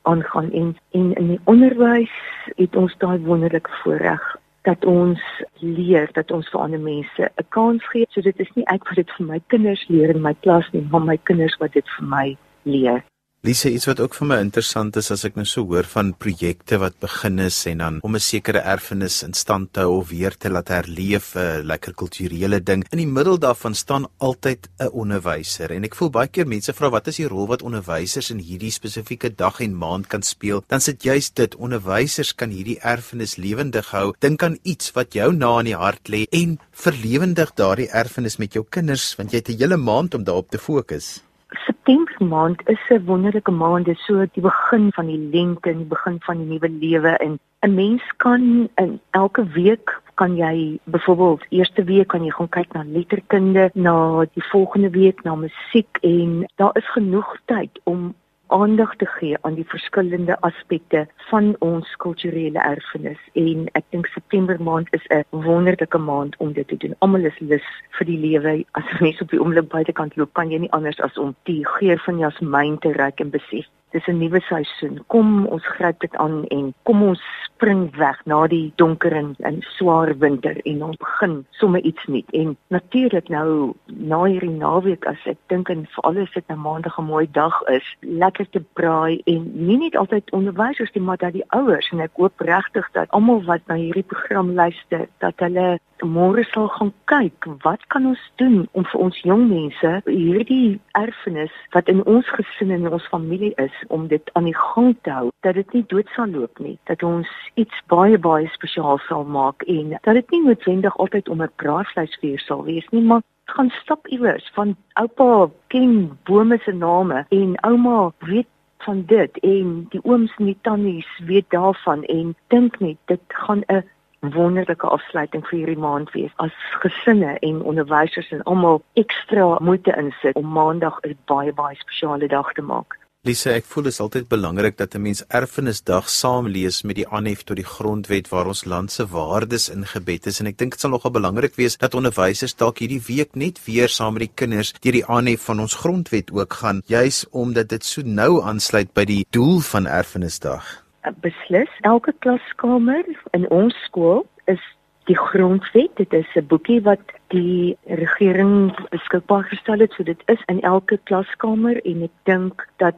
aangaan 0.08 0.52
en, 0.52 0.76
en 0.96 1.12
in 1.22 1.32
die 1.34 1.40
onderwys 1.44 2.12
het 2.56 2.76
ons 2.76 2.94
daai 3.04 3.18
wonderlike 3.24 3.80
voorreg 3.82 4.24
dat 4.62 4.84
ons 4.84 5.20
leer 5.58 6.08
dat 6.12 6.30
ons 6.30 6.48
vir 6.52 6.60
ander 6.60 6.80
mense 6.80 7.30
'n 7.36 7.48
kans 7.48 7.88
gee. 7.88 8.06
So 8.08 8.20
dit 8.20 8.40
is 8.40 8.50
nie 8.54 8.66
ek 8.66 8.84
wat 8.88 8.96
dit 8.96 9.10
vir 9.16 9.26
my 9.26 9.40
kinders 9.46 9.88
leer 9.88 10.10
in 10.10 10.22
my 10.22 10.34
klas 10.40 10.70
nie, 10.72 10.86
maar 10.90 11.04
my 11.04 11.16
kinders 11.16 11.56
wat 11.58 11.72
dit 11.72 11.88
vir 11.96 12.06
my 12.06 12.36
leer. 12.62 13.04
Lise, 13.40 13.70
iets 13.72 13.86
wat 13.88 14.02
ook 14.04 14.12
vir 14.18 14.26
my 14.28 14.36
interessant 14.42 14.98
is 15.00 15.06
as 15.14 15.22
ek 15.24 15.38
nou 15.38 15.46
so 15.48 15.62
hoor 15.64 15.86
van 15.88 16.10
projekte 16.20 16.76
wat 16.82 16.98
begin 17.00 17.40
is 17.40 17.56
en 17.70 17.78
dan 17.80 17.94
om 18.04 18.16
'n 18.16 18.20
sekere 18.20 18.60
erfenis 18.60 19.22
in 19.24 19.32
stand 19.32 19.72
te 19.72 19.80
hou 19.80 20.00
of 20.00 20.10
weer 20.10 20.36
te 20.36 20.50
laat 20.50 20.68
herleef, 20.68 21.36
'n 21.36 21.64
lekker 21.64 21.94
kulturele 21.94 22.60
ding. 22.60 22.84
In 22.92 22.98
die 22.98 23.06
middel 23.06 23.38
daarvan 23.38 23.74
staan 23.74 24.04
altyd 24.18 24.68
'n 24.78 24.92
onderwyser 24.92 25.70
en 25.70 25.84
ek 25.84 25.94
voel 25.94 26.10
baie 26.10 26.28
keer 26.28 26.46
mense 26.46 26.72
vra 26.72 26.90
wat 26.90 27.08
is 27.08 27.16
die 27.16 27.28
rol 27.28 27.46
wat 27.46 27.62
onderwysers 27.62 28.30
in 28.30 28.40
hierdie 28.40 28.70
spesifieke 28.70 29.34
dag 29.34 29.60
en 29.60 29.74
maand 29.74 30.06
kan 30.06 30.22
speel? 30.22 30.62
Dan 30.68 30.80
sit 30.80 31.02
juist 31.02 31.36
dit, 31.36 31.56
onderwysers 31.56 32.34
kan 32.34 32.50
hierdie 32.50 32.80
erfenis 32.80 33.36
lewendig 33.36 33.90
hou. 33.90 34.12
Dink 34.18 34.42
aan 34.42 34.58
iets 34.64 34.92
wat 34.92 35.14
jou 35.14 35.32
na 35.32 35.60
in 35.60 35.64
die 35.64 35.76
hart 35.76 36.08
lê 36.08 36.26
en 36.30 36.58
verlewendig 36.72 37.54
daardie 37.54 37.88
erfenis 37.88 38.36
met 38.36 38.52
jou 38.52 38.66
kinders 38.68 39.16
want 39.16 39.30
jy 39.30 39.38
het 39.38 39.48
'n 39.48 39.56
hele 39.56 39.76
maand 39.76 40.14
om 40.14 40.24
daarop 40.24 40.50
te 40.50 40.58
fokus. 40.58 41.22
September 41.52 42.14
maand 42.18 42.68
is 42.68 42.78
'n 42.88 43.04
wonderlike 43.04 43.50
maand, 43.50 43.84
dit 43.84 43.96
is 43.96 44.04
so 44.04 44.26
die 44.32 44.42
begin 44.42 44.92
van 44.92 45.06
die 45.06 45.28
lente 45.32 45.70
en 45.70 45.76
die 45.76 45.92
begin 45.96 46.16
van 46.20 46.36
die 46.38 46.46
nuwe 46.46 46.68
lewe. 46.68 47.08
En 47.08 47.38
'n 47.60 47.74
mens 47.74 48.02
kan 48.16 48.68
in 48.74 49.00
elke 49.10 49.44
week 49.46 50.00
kan 50.14 50.36
jy 50.36 50.78
byvoorbeeld 50.84 51.46
eerste 51.48 51.84
week 51.84 52.08
kan 52.08 52.24
jy 52.24 52.30
gaan 52.30 52.48
kyk 52.48 52.72
na 52.72 52.84
letterkunde, 52.84 53.70
na 53.74 54.24
die 54.34 54.44
volgende 54.44 54.90
week 54.90 55.22
na 55.22 55.34
musiek 55.34 55.98
en 56.00 56.50
daar 56.56 56.76
is 56.76 56.90
genoeg 56.92 57.36
tyd 57.44 57.80
om 57.84 58.14
aandag 58.50 58.96
te 58.96 59.06
gee 59.06 59.36
aan 59.40 59.54
die 59.54 59.66
verskillende 59.68 60.36
aspekte 60.40 61.06
van 61.30 61.56
ons 61.58 61.96
kulturele 62.02 62.58
erfenis 62.58 63.18
en 63.42 63.66
ek 63.78 63.86
dink 63.94 64.10
September 64.14 64.62
maand 64.68 64.90
is 64.98 65.06
'n 65.08 65.24
wonderlike 65.30 65.98
maand 65.98 66.36
om 66.36 66.52
dit 66.52 66.68
te 66.68 66.76
doen. 66.76 66.94
Almal 66.98 67.24
is 67.24 67.38
lus 67.38 67.68
vir 67.98 68.06
die 68.06 68.18
lewe. 68.18 68.64
As 68.70 69.00
mens 69.00 69.20
op 69.20 69.30
die 69.30 69.40
oomblik 69.40 69.68
buitekant 69.68 70.16
loop, 70.16 70.32
kan 70.32 70.50
jy 70.50 70.58
nie 70.58 70.72
anders 70.72 71.00
as 71.00 71.18
om 71.18 71.34
die 71.42 71.66
geur 71.66 71.98
van 71.98 72.18
jasmiin 72.18 72.78
te 72.78 72.92
ruik 72.92 73.20
en 73.20 73.30
besef 73.30 73.66
dis 73.90 74.06
'n 74.06 74.18
nuwe 74.18 74.40
seisoen. 74.40 75.00
Kom 75.06 75.46
ons 75.46 75.66
gryp 75.66 76.00
dit 76.00 76.16
aan 76.16 76.44
en 76.44 76.74
kom 76.82 77.02
ons 77.02 77.22
spring 77.44 77.96
weg 77.96 78.20
na 78.24 78.46
die 78.46 78.72
donker 78.76 79.12
en, 79.12 79.34
en 79.38 79.58
swaar 79.76 80.18
winter 80.18 80.56
en 80.64 80.82
ons 80.82 80.96
begin 80.96 81.46
sommer 81.50 81.80
iets 81.80 82.04
nuut. 82.06 82.30
En 82.30 82.56
natuurlik 82.68 83.28
nou 83.28 83.74
na 83.86 84.22
hierdie 84.24 84.56
naweek 84.56 85.04
as 85.10 85.26
ek 85.28 85.36
dink 85.52 85.68
en 85.68 85.86
veral 85.96 86.22
as 86.24 86.32
dit 86.32 86.44
'n 86.48 86.52
nou 86.52 86.60
maandag 86.60 86.98
'n 86.98 87.04
mooi 87.04 87.26
dag 87.32 87.62
is, 87.68 87.96
lekker 88.00 88.48
te 88.50 88.62
braai 88.72 89.20
en 89.24 89.50
nie 89.66 89.78
net 89.78 89.96
altyd 89.96 90.30
onderwysers 90.30 90.92
nie, 90.94 91.04
maar 91.04 91.16
dat 91.16 91.32
die 91.32 91.44
ouers 91.48 91.90
en 91.92 92.00
ek 92.00 92.16
hoop 92.16 92.40
regtig 92.40 92.88
dat 92.92 93.10
almal 93.10 93.42
wat 93.44 93.60
na 93.66 93.74
hierdie 93.74 94.08
program 94.12 94.54
luister, 94.54 95.08
dat 95.18 95.34
hulle 95.36 95.78
môre 96.06 96.44
sal 96.52 96.68
gaan 96.68 96.92
kyk 97.04 97.46
wat 97.64 97.82
kan 97.88 98.06
ons 98.06 98.22
doen 98.36 98.68
om 98.72 98.84
vir 98.92 99.00
ons 99.00 99.20
jong 99.24 99.48
mense 99.48 99.90
hierdie 100.06 100.80
erfenis 100.98 101.54
wat 101.74 101.88
in 101.88 102.02
ons 102.04 102.28
gesin 102.36 102.70
en 102.70 102.86
in 102.86 102.92
ons 102.98 103.08
familie 103.12 103.52
is 103.56 103.76
om 103.88 104.06
dit 104.08 104.30
aan 104.34 104.48
die 104.48 104.56
gang 104.56 104.94
te 105.02 105.10
hou 105.10 105.30
dat 105.46 105.54
dit 105.54 105.74
nie 105.76 105.84
dood 105.92 106.08
sal 106.16 106.30
loop 106.36 106.58
nie 106.58 106.76
dat 106.90 107.02
ons 107.02 107.28
iets 107.54 107.82
baie 107.92 108.18
baie 108.18 108.48
spesiaal 108.54 109.00
sal 109.08 109.24
maak 109.24 109.66
en 109.66 109.96
dat 109.98 110.14
dit 110.14 110.30
nie 110.36 110.44
noodwendig 110.46 110.96
altyd 110.96 111.28
om 111.28 111.42
'n 111.42 111.52
braaivleisfees 111.56 112.46
sal 112.46 112.64
wees 112.64 112.88
nie 112.90 113.02
maar 113.02 113.22
gaan 113.44 113.70
stap 113.82 114.06
iewers 114.06 114.50
van 114.54 114.76
oupa 114.94 115.50
ken 115.66 116.18
bome 116.24 116.58
se 116.64 116.72
name 116.72 117.24
en 117.28 117.54
ouma 117.62 118.12
weet 118.18 118.48
van 118.84 119.02
dit 119.06 119.38
en 119.38 119.86
die 119.90 120.00
ooms 120.04 120.34
en 120.38 120.44
die 120.44 120.58
tannies 120.62 121.08
weet 121.26 121.50
daarvan 121.50 122.04
en 122.04 122.34
dink 122.48 122.78
net 122.80 122.96
dit 123.04 123.20
gaan 123.28 123.62
'n 123.68 123.84
wonderlike 124.20 124.86
afsluiting 124.86 125.44
vir 125.48 125.58
hierdie 125.58 125.80
maand 125.80 126.10
wees 126.12 126.32
as 126.36 126.56
gesinne 126.84 127.38
en 127.40 127.62
onderwysers 127.62 128.30
en 128.30 128.42
almal 128.42 128.82
ekstra 129.00 129.56
moeite 129.60 129.94
insit 129.96 130.36
om 130.36 130.52
maandag 130.52 131.00
'n 131.04 131.16
baie 131.26 131.52
baie 131.52 131.76
spesiale 131.76 132.28
dag 132.28 132.52
te 132.52 132.62
maak. 132.62 132.98
Lise, 133.28 133.50
ek 133.52 133.66
voel 133.68 133.84
dit 133.84 133.92
is 133.92 134.00
altyd 134.00 134.28
belangrik 134.28 134.78
dat 134.78 134.94
'n 134.94 135.02
mens 135.02 135.24
erfenisdag 135.28 136.08
saam 136.08 136.48
lees 136.48 136.82
met 136.82 136.96
die 136.96 137.08
aanhef 137.08 137.42
tot 137.44 137.56
die 137.56 137.64
grondwet 137.64 138.28
waar 138.28 138.46
ons 138.46 138.64
land 138.64 138.90
se 138.90 139.06
waardes 139.06 139.68
ingebed 139.68 140.26
is 140.26 140.40
en 140.40 140.46
ek 140.46 140.56
dink 140.56 140.72
dit 140.72 140.80
sal 140.80 140.90
nogal 140.90 141.10
belangrik 141.10 141.54
wees 141.56 141.76
dat 141.76 141.94
onderwysers 141.94 142.56
dalk 142.56 142.78
hierdie 142.78 143.02
week 143.06 143.34
net 143.34 143.64
weer 143.66 143.88
saam 143.88 144.12
met 144.14 144.20
die 144.20 144.34
kinders 144.34 144.72
deur 144.80 144.92
die 144.92 145.06
aanhef 145.06 145.44
van 145.44 145.60
ons 145.60 145.74
grondwet 145.74 146.32
ook 146.32 146.52
gaan, 146.52 146.82
juis 146.86 147.26
omdat 147.30 147.68
dit 147.68 147.84
so 147.84 148.00
nou 148.02 148.42
aansluit 148.42 148.92
by 148.94 149.04
die 149.04 149.26
doel 149.30 149.60
van 149.60 149.86
erfenisdag 149.86 150.79
beslis. 151.20 151.70
Elke 151.80 152.12
klaskamer 152.18 153.04
in 153.30 153.48
ons 153.50 153.74
skool 153.84 154.26
is 154.44 154.62
die 155.04 155.18
grondwet. 155.18 155.90
Dit 155.96 156.12
is 156.12 156.26
'n 156.34 156.46
boekie 156.46 156.82
wat 156.82 157.04
die 157.28 157.76
regering 157.84 158.88
beskikbaar 158.90 159.44
gestel 159.44 159.78
het. 159.78 159.92
So 159.92 160.02
dit 160.02 160.22
is 160.26 160.42
in 160.46 160.60
elke 160.60 160.98
klaskamer 161.04 161.84
en 161.84 162.02
ek 162.02 162.16
dink 162.24 162.68
dat 162.76 162.94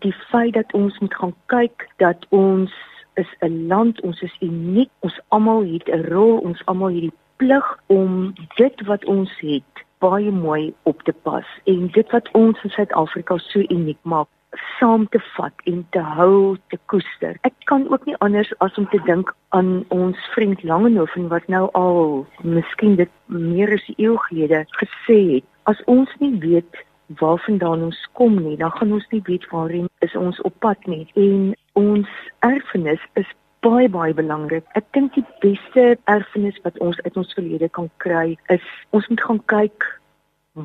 die 0.00 0.14
feit 0.30 0.54
dat 0.54 0.72
ons 0.72 0.98
moet 0.98 1.14
gaan 1.14 1.34
kyk 1.46 1.88
dat 1.96 2.26
ons 2.28 2.72
is 3.14 3.30
'n 3.40 3.66
land 3.66 4.00
ons 4.00 4.20
is 4.22 4.36
uniek 4.40 4.90
ons 4.98 5.20
almal 5.28 5.64
het 5.64 5.88
'n 5.88 6.04
rol 6.12 6.38
ons 6.38 6.66
almal 6.66 6.88
het 6.88 7.00
die 7.00 7.18
plig 7.36 7.78
om 7.86 8.34
dit 8.56 8.86
wat 8.86 9.04
ons 9.04 9.30
het 9.40 9.84
baie 9.98 10.30
mooi 10.30 10.74
op 10.82 11.02
te 11.02 11.12
pas 11.12 11.46
en 11.64 11.86
dit 11.86 12.10
wat 12.10 12.28
ons 12.32 12.62
in 12.62 12.70
Suid-Afrika 12.70 13.38
so 13.38 13.58
uniek 13.58 13.98
maak 14.02 14.28
saam 14.78 15.08
te 15.08 15.20
vat 15.36 15.52
en 15.64 15.86
te 15.90 16.00
hou 16.00 16.56
te 16.68 16.78
koester. 16.86 17.36
Ek 17.42 17.54
kan 17.64 17.88
ook 17.92 18.04
nie 18.06 18.16
anders 18.24 18.52
as 18.64 18.74
om 18.78 18.88
te 18.88 19.00
dink 19.04 19.34
aan 19.48 19.84
ons 19.94 20.18
vriend 20.34 20.62
Langehoven 20.62 21.28
wat 21.28 21.46
nou 21.48 21.68
al 21.72 22.26
miskien 22.42 22.96
dit 22.96 23.10
meer 23.26 23.72
as 23.72 23.88
'n 23.88 23.94
eeu 23.96 24.16
gelede 24.28 24.64
gesê 24.80 25.18
het 25.34 25.44
as 25.64 25.84
ons 25.84 26.08
nie 26.18 26.38
weet 26.40 26.84
waarvandaan 27.20 27.82
ons 27.82 28.08
kom 28.12 28.36
nie, 28.42 28.56
dan 28.56 28.70
gaan 28.70 28.92
ons 28.92 29.06
nie 29.10 29.22
weet 29.24 29.46
waarheen 29.50 29.88
is 29.98 30.16
ons 30.16 30.40
op 30.40 30.54
pad 30.58 30.86
nie. 30.86 31.06
En 31.14 31.54
ons 31.72 32.08
erfenis 32.38 33.00
is 33.14 33.30
baie 33.60 33.88
baie 33.88 34.14
belangrik. 34.14 34.64
Ek 34.78 34.84
dink 34.92 35.14
die 35.14 35.24
beste 35.40 35.96
erfenis 36.04 36.58
wat 36.62 36.78
ons 36.84 37.00
uit 37.04 37.16
ons 37.16 37.32
verlede 37.34 37.68
kan 37.68 37.90
kry 38.04 38.36
is 38.54 38.64
ons 38.90 39.08
moet 39.08 39.24
gaan 39.28 39.40
kyk 39.52 39.88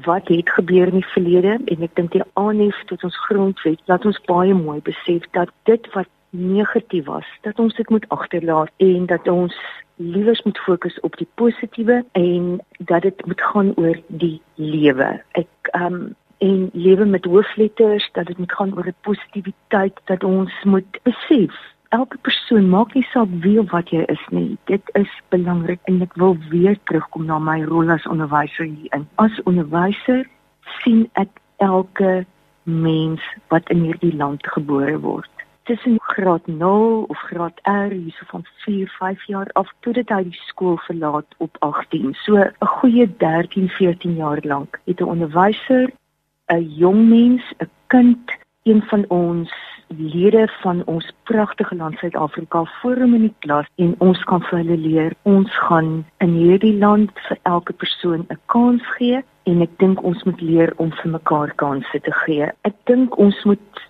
wat 0.01 0.27
het 0.27 0.49
gebeur 0.49 0.87
in 0.87 0.99
die 0.99 1.11
verlede 1.13 1.59
en 1.65 1.85
ek 1.85 1.95
dink 1.95 2.11
die 2.11 2.25
aanhef 2.39 2.77
tot 2.89 3.03
ons 3.03 3.17
grondwet 3.27 3.81
laat 3.91 4.05
ons 4.09 4.19
baie 4.25 4.53
mooi 4.53 4.79
besef 4.81 5.27
dat 5.37 5.51
dit 5.69 5.89
wat 5.93 6.09
negatief 6.33 7.05
was, 7.05 7.27
dat 7.45 7.59
ons 7.59 7.75
dit 7.77 7.89
moet 7.89 8.05
agterlaat 8.09 8.71
en 8.77 9.05
dat 9.05 9.27
ons 9.27 9.53
liewers 10.01 10.41
moet 10.43 10.57
fokus 10.57 10.99
op 10.99 11.17
die 11.17 11.27
positiewe 11.35 12.01
en 12.11 12.57
dat 12.79 13.05
dit 13.05 13.25
moet 13.25 13.41
gaan 13.41 13.69
oor 13.75 13.99
die 14.07 14.41
lewe. 14.55 15.21
Ek 15.37 15.73
ehm 15.77 15.93
um, 15.93 16.03
en 16.43 16.69
lewe 16.73 17.05
met 17.05 17.25
hoofletters 17.25 18.09
dat 18.11 18.27
dit 18.27 18.37
moet 18.37 18.51
gaan 18.51 18.73
oor 18.75 18.87
'n 18.87 18.95
positiwiteit 19.01 19.99
dat 20.03 20.23
ons 20.23 20.51
moet 20.63 20.99
besef 21.03 21.53
elke 21.97 22.17
persoon 22.25 22.69
maak 22.69 22.93
nie 22.97 23.05
saak 23.11 23.29
wie 23.45 23.59
of 23.61 23.69
wat 23.71 23.91
jy 23.93 24.03
is 24.13 24.23
nie 24.35 24.57
dit 24.71 24.93
is 24.99 25.11
belangrik 25.35 25.81
en 25.91 26.01
ek 26.05 26.15
wil 26.21 26.37
weer 26.53 26.77
terugkom 26.89 27.27
na 27.29 27.39
my 27.39 27.59
rol 27.69 27.93
as 27.95 28.07
onderwyser 28.13 28.65
hier 28.65 28.97
in 28.97 29.07
as 29.25 29.41
onderwyser 29.49 30.23
sien 30.81 31.05
ek 31.21 31.41
elke 31.57 32.25
mens 32.63 33.21
wat 33.53 33.69
in 33.75 33.85
hierdie 33.87 34.15
land 34.23 34.47
gebore 34.55 34.97
word 35.05 35.33
tussen 35.69 35.99
graad 35.99 36.47
0 36.47 37.03
of 37.07 37.17
graad 37.17 37.59
R 37.63 37.91
hierso 37.91 38.25
van 38.27 38.45
4, 38.65 38.87
5 38.99 39.23
jaar 39.23 39.49
af 39.53 39.69
tot 39.79 39.95
dit 39.95 40.09
hy 40.09 40.23
die 40.27 40.41
skool 40.47 40.75
verlaat 40.87 41.35
op 41.37 41.57
18. 41.59 42.13
So 42.23 42.35
'n 42.35 42.71
goeie 42.79 43.07
13, 43.17 43.69
14 43.69 44.15
jaar 44.15 44.39
lank 44.43 44.79
het 44.85 44.99
'n 44.99 45.11
onderwyser 45.15 45.91
'n 46.51 46.67
jong 46.81 47.07
mens, 47.09 47.43
'n 47.59 47.69
kind, 47.87 48.31
een 48.63 48.81
van 48.81 49.05
ons 49.07 49.51
lede 49.87 50.47
van 50.61 50.83
ons 50.85 51.11
pragtige 51.23 51.75
land 51.75 51.97
Suid-Afrika 51.97 52.63
hom 52.81 53.13
in 53.13 53.27
die 53.27 53.35
klas 53.39 53.67
en 53.75 53.95
ons 53.99 54.23
kan 54.29 54.41
vir 54.49 54.59
hulle 54.59 54.77
leer. 54.77 55.15
Ons 55.23 55.51
gaan 55.67 56.05
in 56.25 56.33
hierdie 56.37 56.77
land 56.77 57.11
vir 57.27 57.37
elke 57.43 57.73
persoon 57.73 58.25
'n 58.29 58.39
kans 58.45 58.83
gee 58.97 59.23
en 59.43 59.61
ek 59.61 59.73
dink 59.77 60.03
ons 60.03 60.23
moet 60.23 60.41
leer 60.41 60.73
om 60.77 60.91
vir 60.91 61.11
mekaar 61.11 61.53
kansse 61.55 61.99
te 61.99 62.13
gee. 62.25 62.51
Ek 62.63 62.75
dink 62.85 63.17
ons 63.17 63.43
moet 63.43 63.83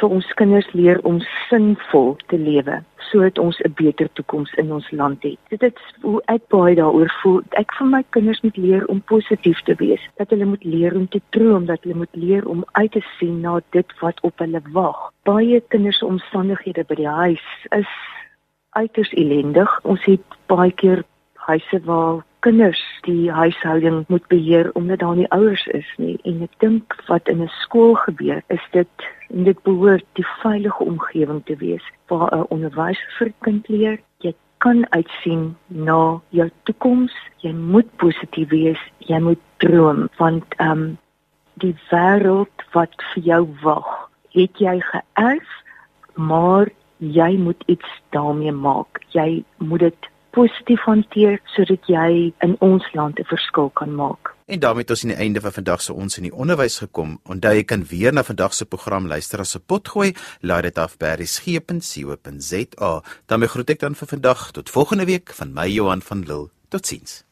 vir 0.00 0.12
ons 0.18 0.28
kinders 0.38 0.68
leer 0.72 1.00
om 1.08 1.20
sinvol 1.48 2.14
te 2.30 2.38
lewe 2.38 2.82
sodat 3.06 3.38
ons 3.38 3.58
'n 3.62 3.72
beter 3.78 4.08
toekoms 4.18 4.52
in 4.54 4.72
ons 4.72 4.90
land 4.90 5.22
het. 5.22 5.38
Dit 5.48 5.62
is 5.62 5.72
hoe 6.02 6.22
ek 6.26 6.48
baie 6.48 6.74
daaroor 6.74 7.10
voel. 7.22 7.40
Ek 7.50 7.72
vir 7.78 7.86
my 7.86 8.02
kinders 8.10 8.40
moet 8.40 8.56
leer 8.56 8.86
om 8.86 9.00
positief 9.00 9.62
te 9.62 9.74
wees, 9.74 10.02
dat 10.16 10.30
hulle 10.30 10.44
moet 10.44 10.64
leer 10.64 10.94
om 10.94 11.08
te 11.08 11.20
droom, 11.30 11.66
dat 11.66 11.82
hulle 11.82 11.94
moet 11.94 12.16
leer 12.16 12.48
om 12.48 12.64
uit 12.72 12.92
te 12.92 13.04
sien 13.18 13.40
na 13.40 13.60
dit 13.70 13.86
wat 14.00 14.20
op 14.20 14.38
hulle 14.38 14.62
wag. 14.72 15.12
Baie 15.22 15.60
kinders 15.68 15.98
se 15.98 16.06
omstandighede 16.06 16.84
by 16.84 16.94
die 16.94 17.08
huis 17.08 17.46
is 17.70 17.92
uiters 18.70 19.12
ellendig. 19.12 19.80
Ons 19.82 20.04
het 20.04 20.24
baie 20.46 20.72
keer 20.72 21.04
huise 21.34 21.80
waar 21.84 22.24
kinders 22.40 22.80
die 23.06 23.30
huishouding 23.30 24.04
moet 24.08 24.26
beheer 24.28 24.70
omdat 24.74 24.98
daar 24.98 25.16
nie 25.16 25.30
ouers 25.30 25.66
is 25.66 25.88
nie. 25.96 26.18
En 26.24 26.42
ek 26.42 26.58
dink 26.58 26.96
wat 27.06 27.28
in 27.28 27.42
'n 27.42 27.52
skool 27.62 27.94
gebeur 27.94 28.42
is 28.48 28.66
dit 28.72 29.06
en 29.30 29.44
dit 29.44 29.62
behoort 29.62 30.04
die 30.12 30.26
veilige 30.42 30.84
omgewing 30.84 31.44
te 31.44 31.56
wees 31.56 31.84
waar 32.08 32.30
'n 32.36 32.46
onderwyser 32.48 33.10
vir 33.18 33.32
kind 33.40 33.68
leer. 33.68 33.98
Jy 34.18 34.34
kan 34.58 34.86
uitsien 34.90 35.56
na 35.66 36.20
jou 36.28 36.50
toekoms. 36.62 37.14
Jy 37.36 37.52
moet 37.52 37.96
positief 37.96 38.48
wees. 38.48 38.80
Jy 38.98 39.18
moet 39.18 39.42
droom 39.56 40.08
want 40.16 40.44
ehm 40.56 40.70
um, 40.70 40.98
die 41.54 41.76
wêreld 41.90 42.56
wat 42.72 42.94
vir 43.14 43.22
jou 43.22 43.48
wag 43.62 44.10
het 44.36 44.58
jy 44.58 44.80
geërf 44.80 45.48
maar 46.16 46.68
jy 46.98 47.36
moet 47.36 47.62
iets 47.66 47.88
daarmee 48.10 48.52
maak. 48.52 49.02
Jy 49.12 49.44
moet 49.56 49.80
dit 49.80 50.08
positief 50.36 50.82
hanteer 50.84 51.40
sodat 51.56 51.82
jy 51.90 52.32
in 52.44 52.56
ons 52.60 52.84
land 52.94 53.18
'n 53.18 53.24
verskil 53.24 53.70
kan 53.80 53.94
maak. 53.94 54.34
En 54.46 54.58
daarmee 54.60 54.82
het 54.82 54.90
ons 54.90 55.02
aan 55.04 55.14
die 55.14 55.24
einde 55.24 55.40
van 55.40 55.52
vandag 55.52 55.82
se 55.82 55.92
ons 55.92 56.16
in 56.16 56.22
die 56.22 56.34
onderwys 56.34 56.78
gekom. 56.78 57.18
Onthou 57.24 57.54
jy 57.54 57.64
kan 57.64 57.84
weer 57.84 58.12
na 58.12 58.22
vandag 58.22 58.54
se 58.54 58.64
program 58.64 59.06
luister 59.06 59.38
as 59.40 59.56
'n 59.56 59.62
potgooi. 59.66 60.14
Laai 60.40 60.62
dit 60.62 60.78
af 60.78 60.96
by 60.96 61.06
berriesgep.co.za. 61.06 63.02
Dan 63.26 63.48
groet 63.48 63.70
ek 63.70 63.78
dan 63.78 63.94
vir 63.94 64.08
vandag 64.08 64.50
tot 64.50 64.70
volgende 64.70 65.04
week 65.04 65.32
van 65.32 65.52
my 65.52 65.68
Johan 65.68 66.02
van 66.02 66.20
Lille. 66.20 66.50
Totsiens. 66.68 67.25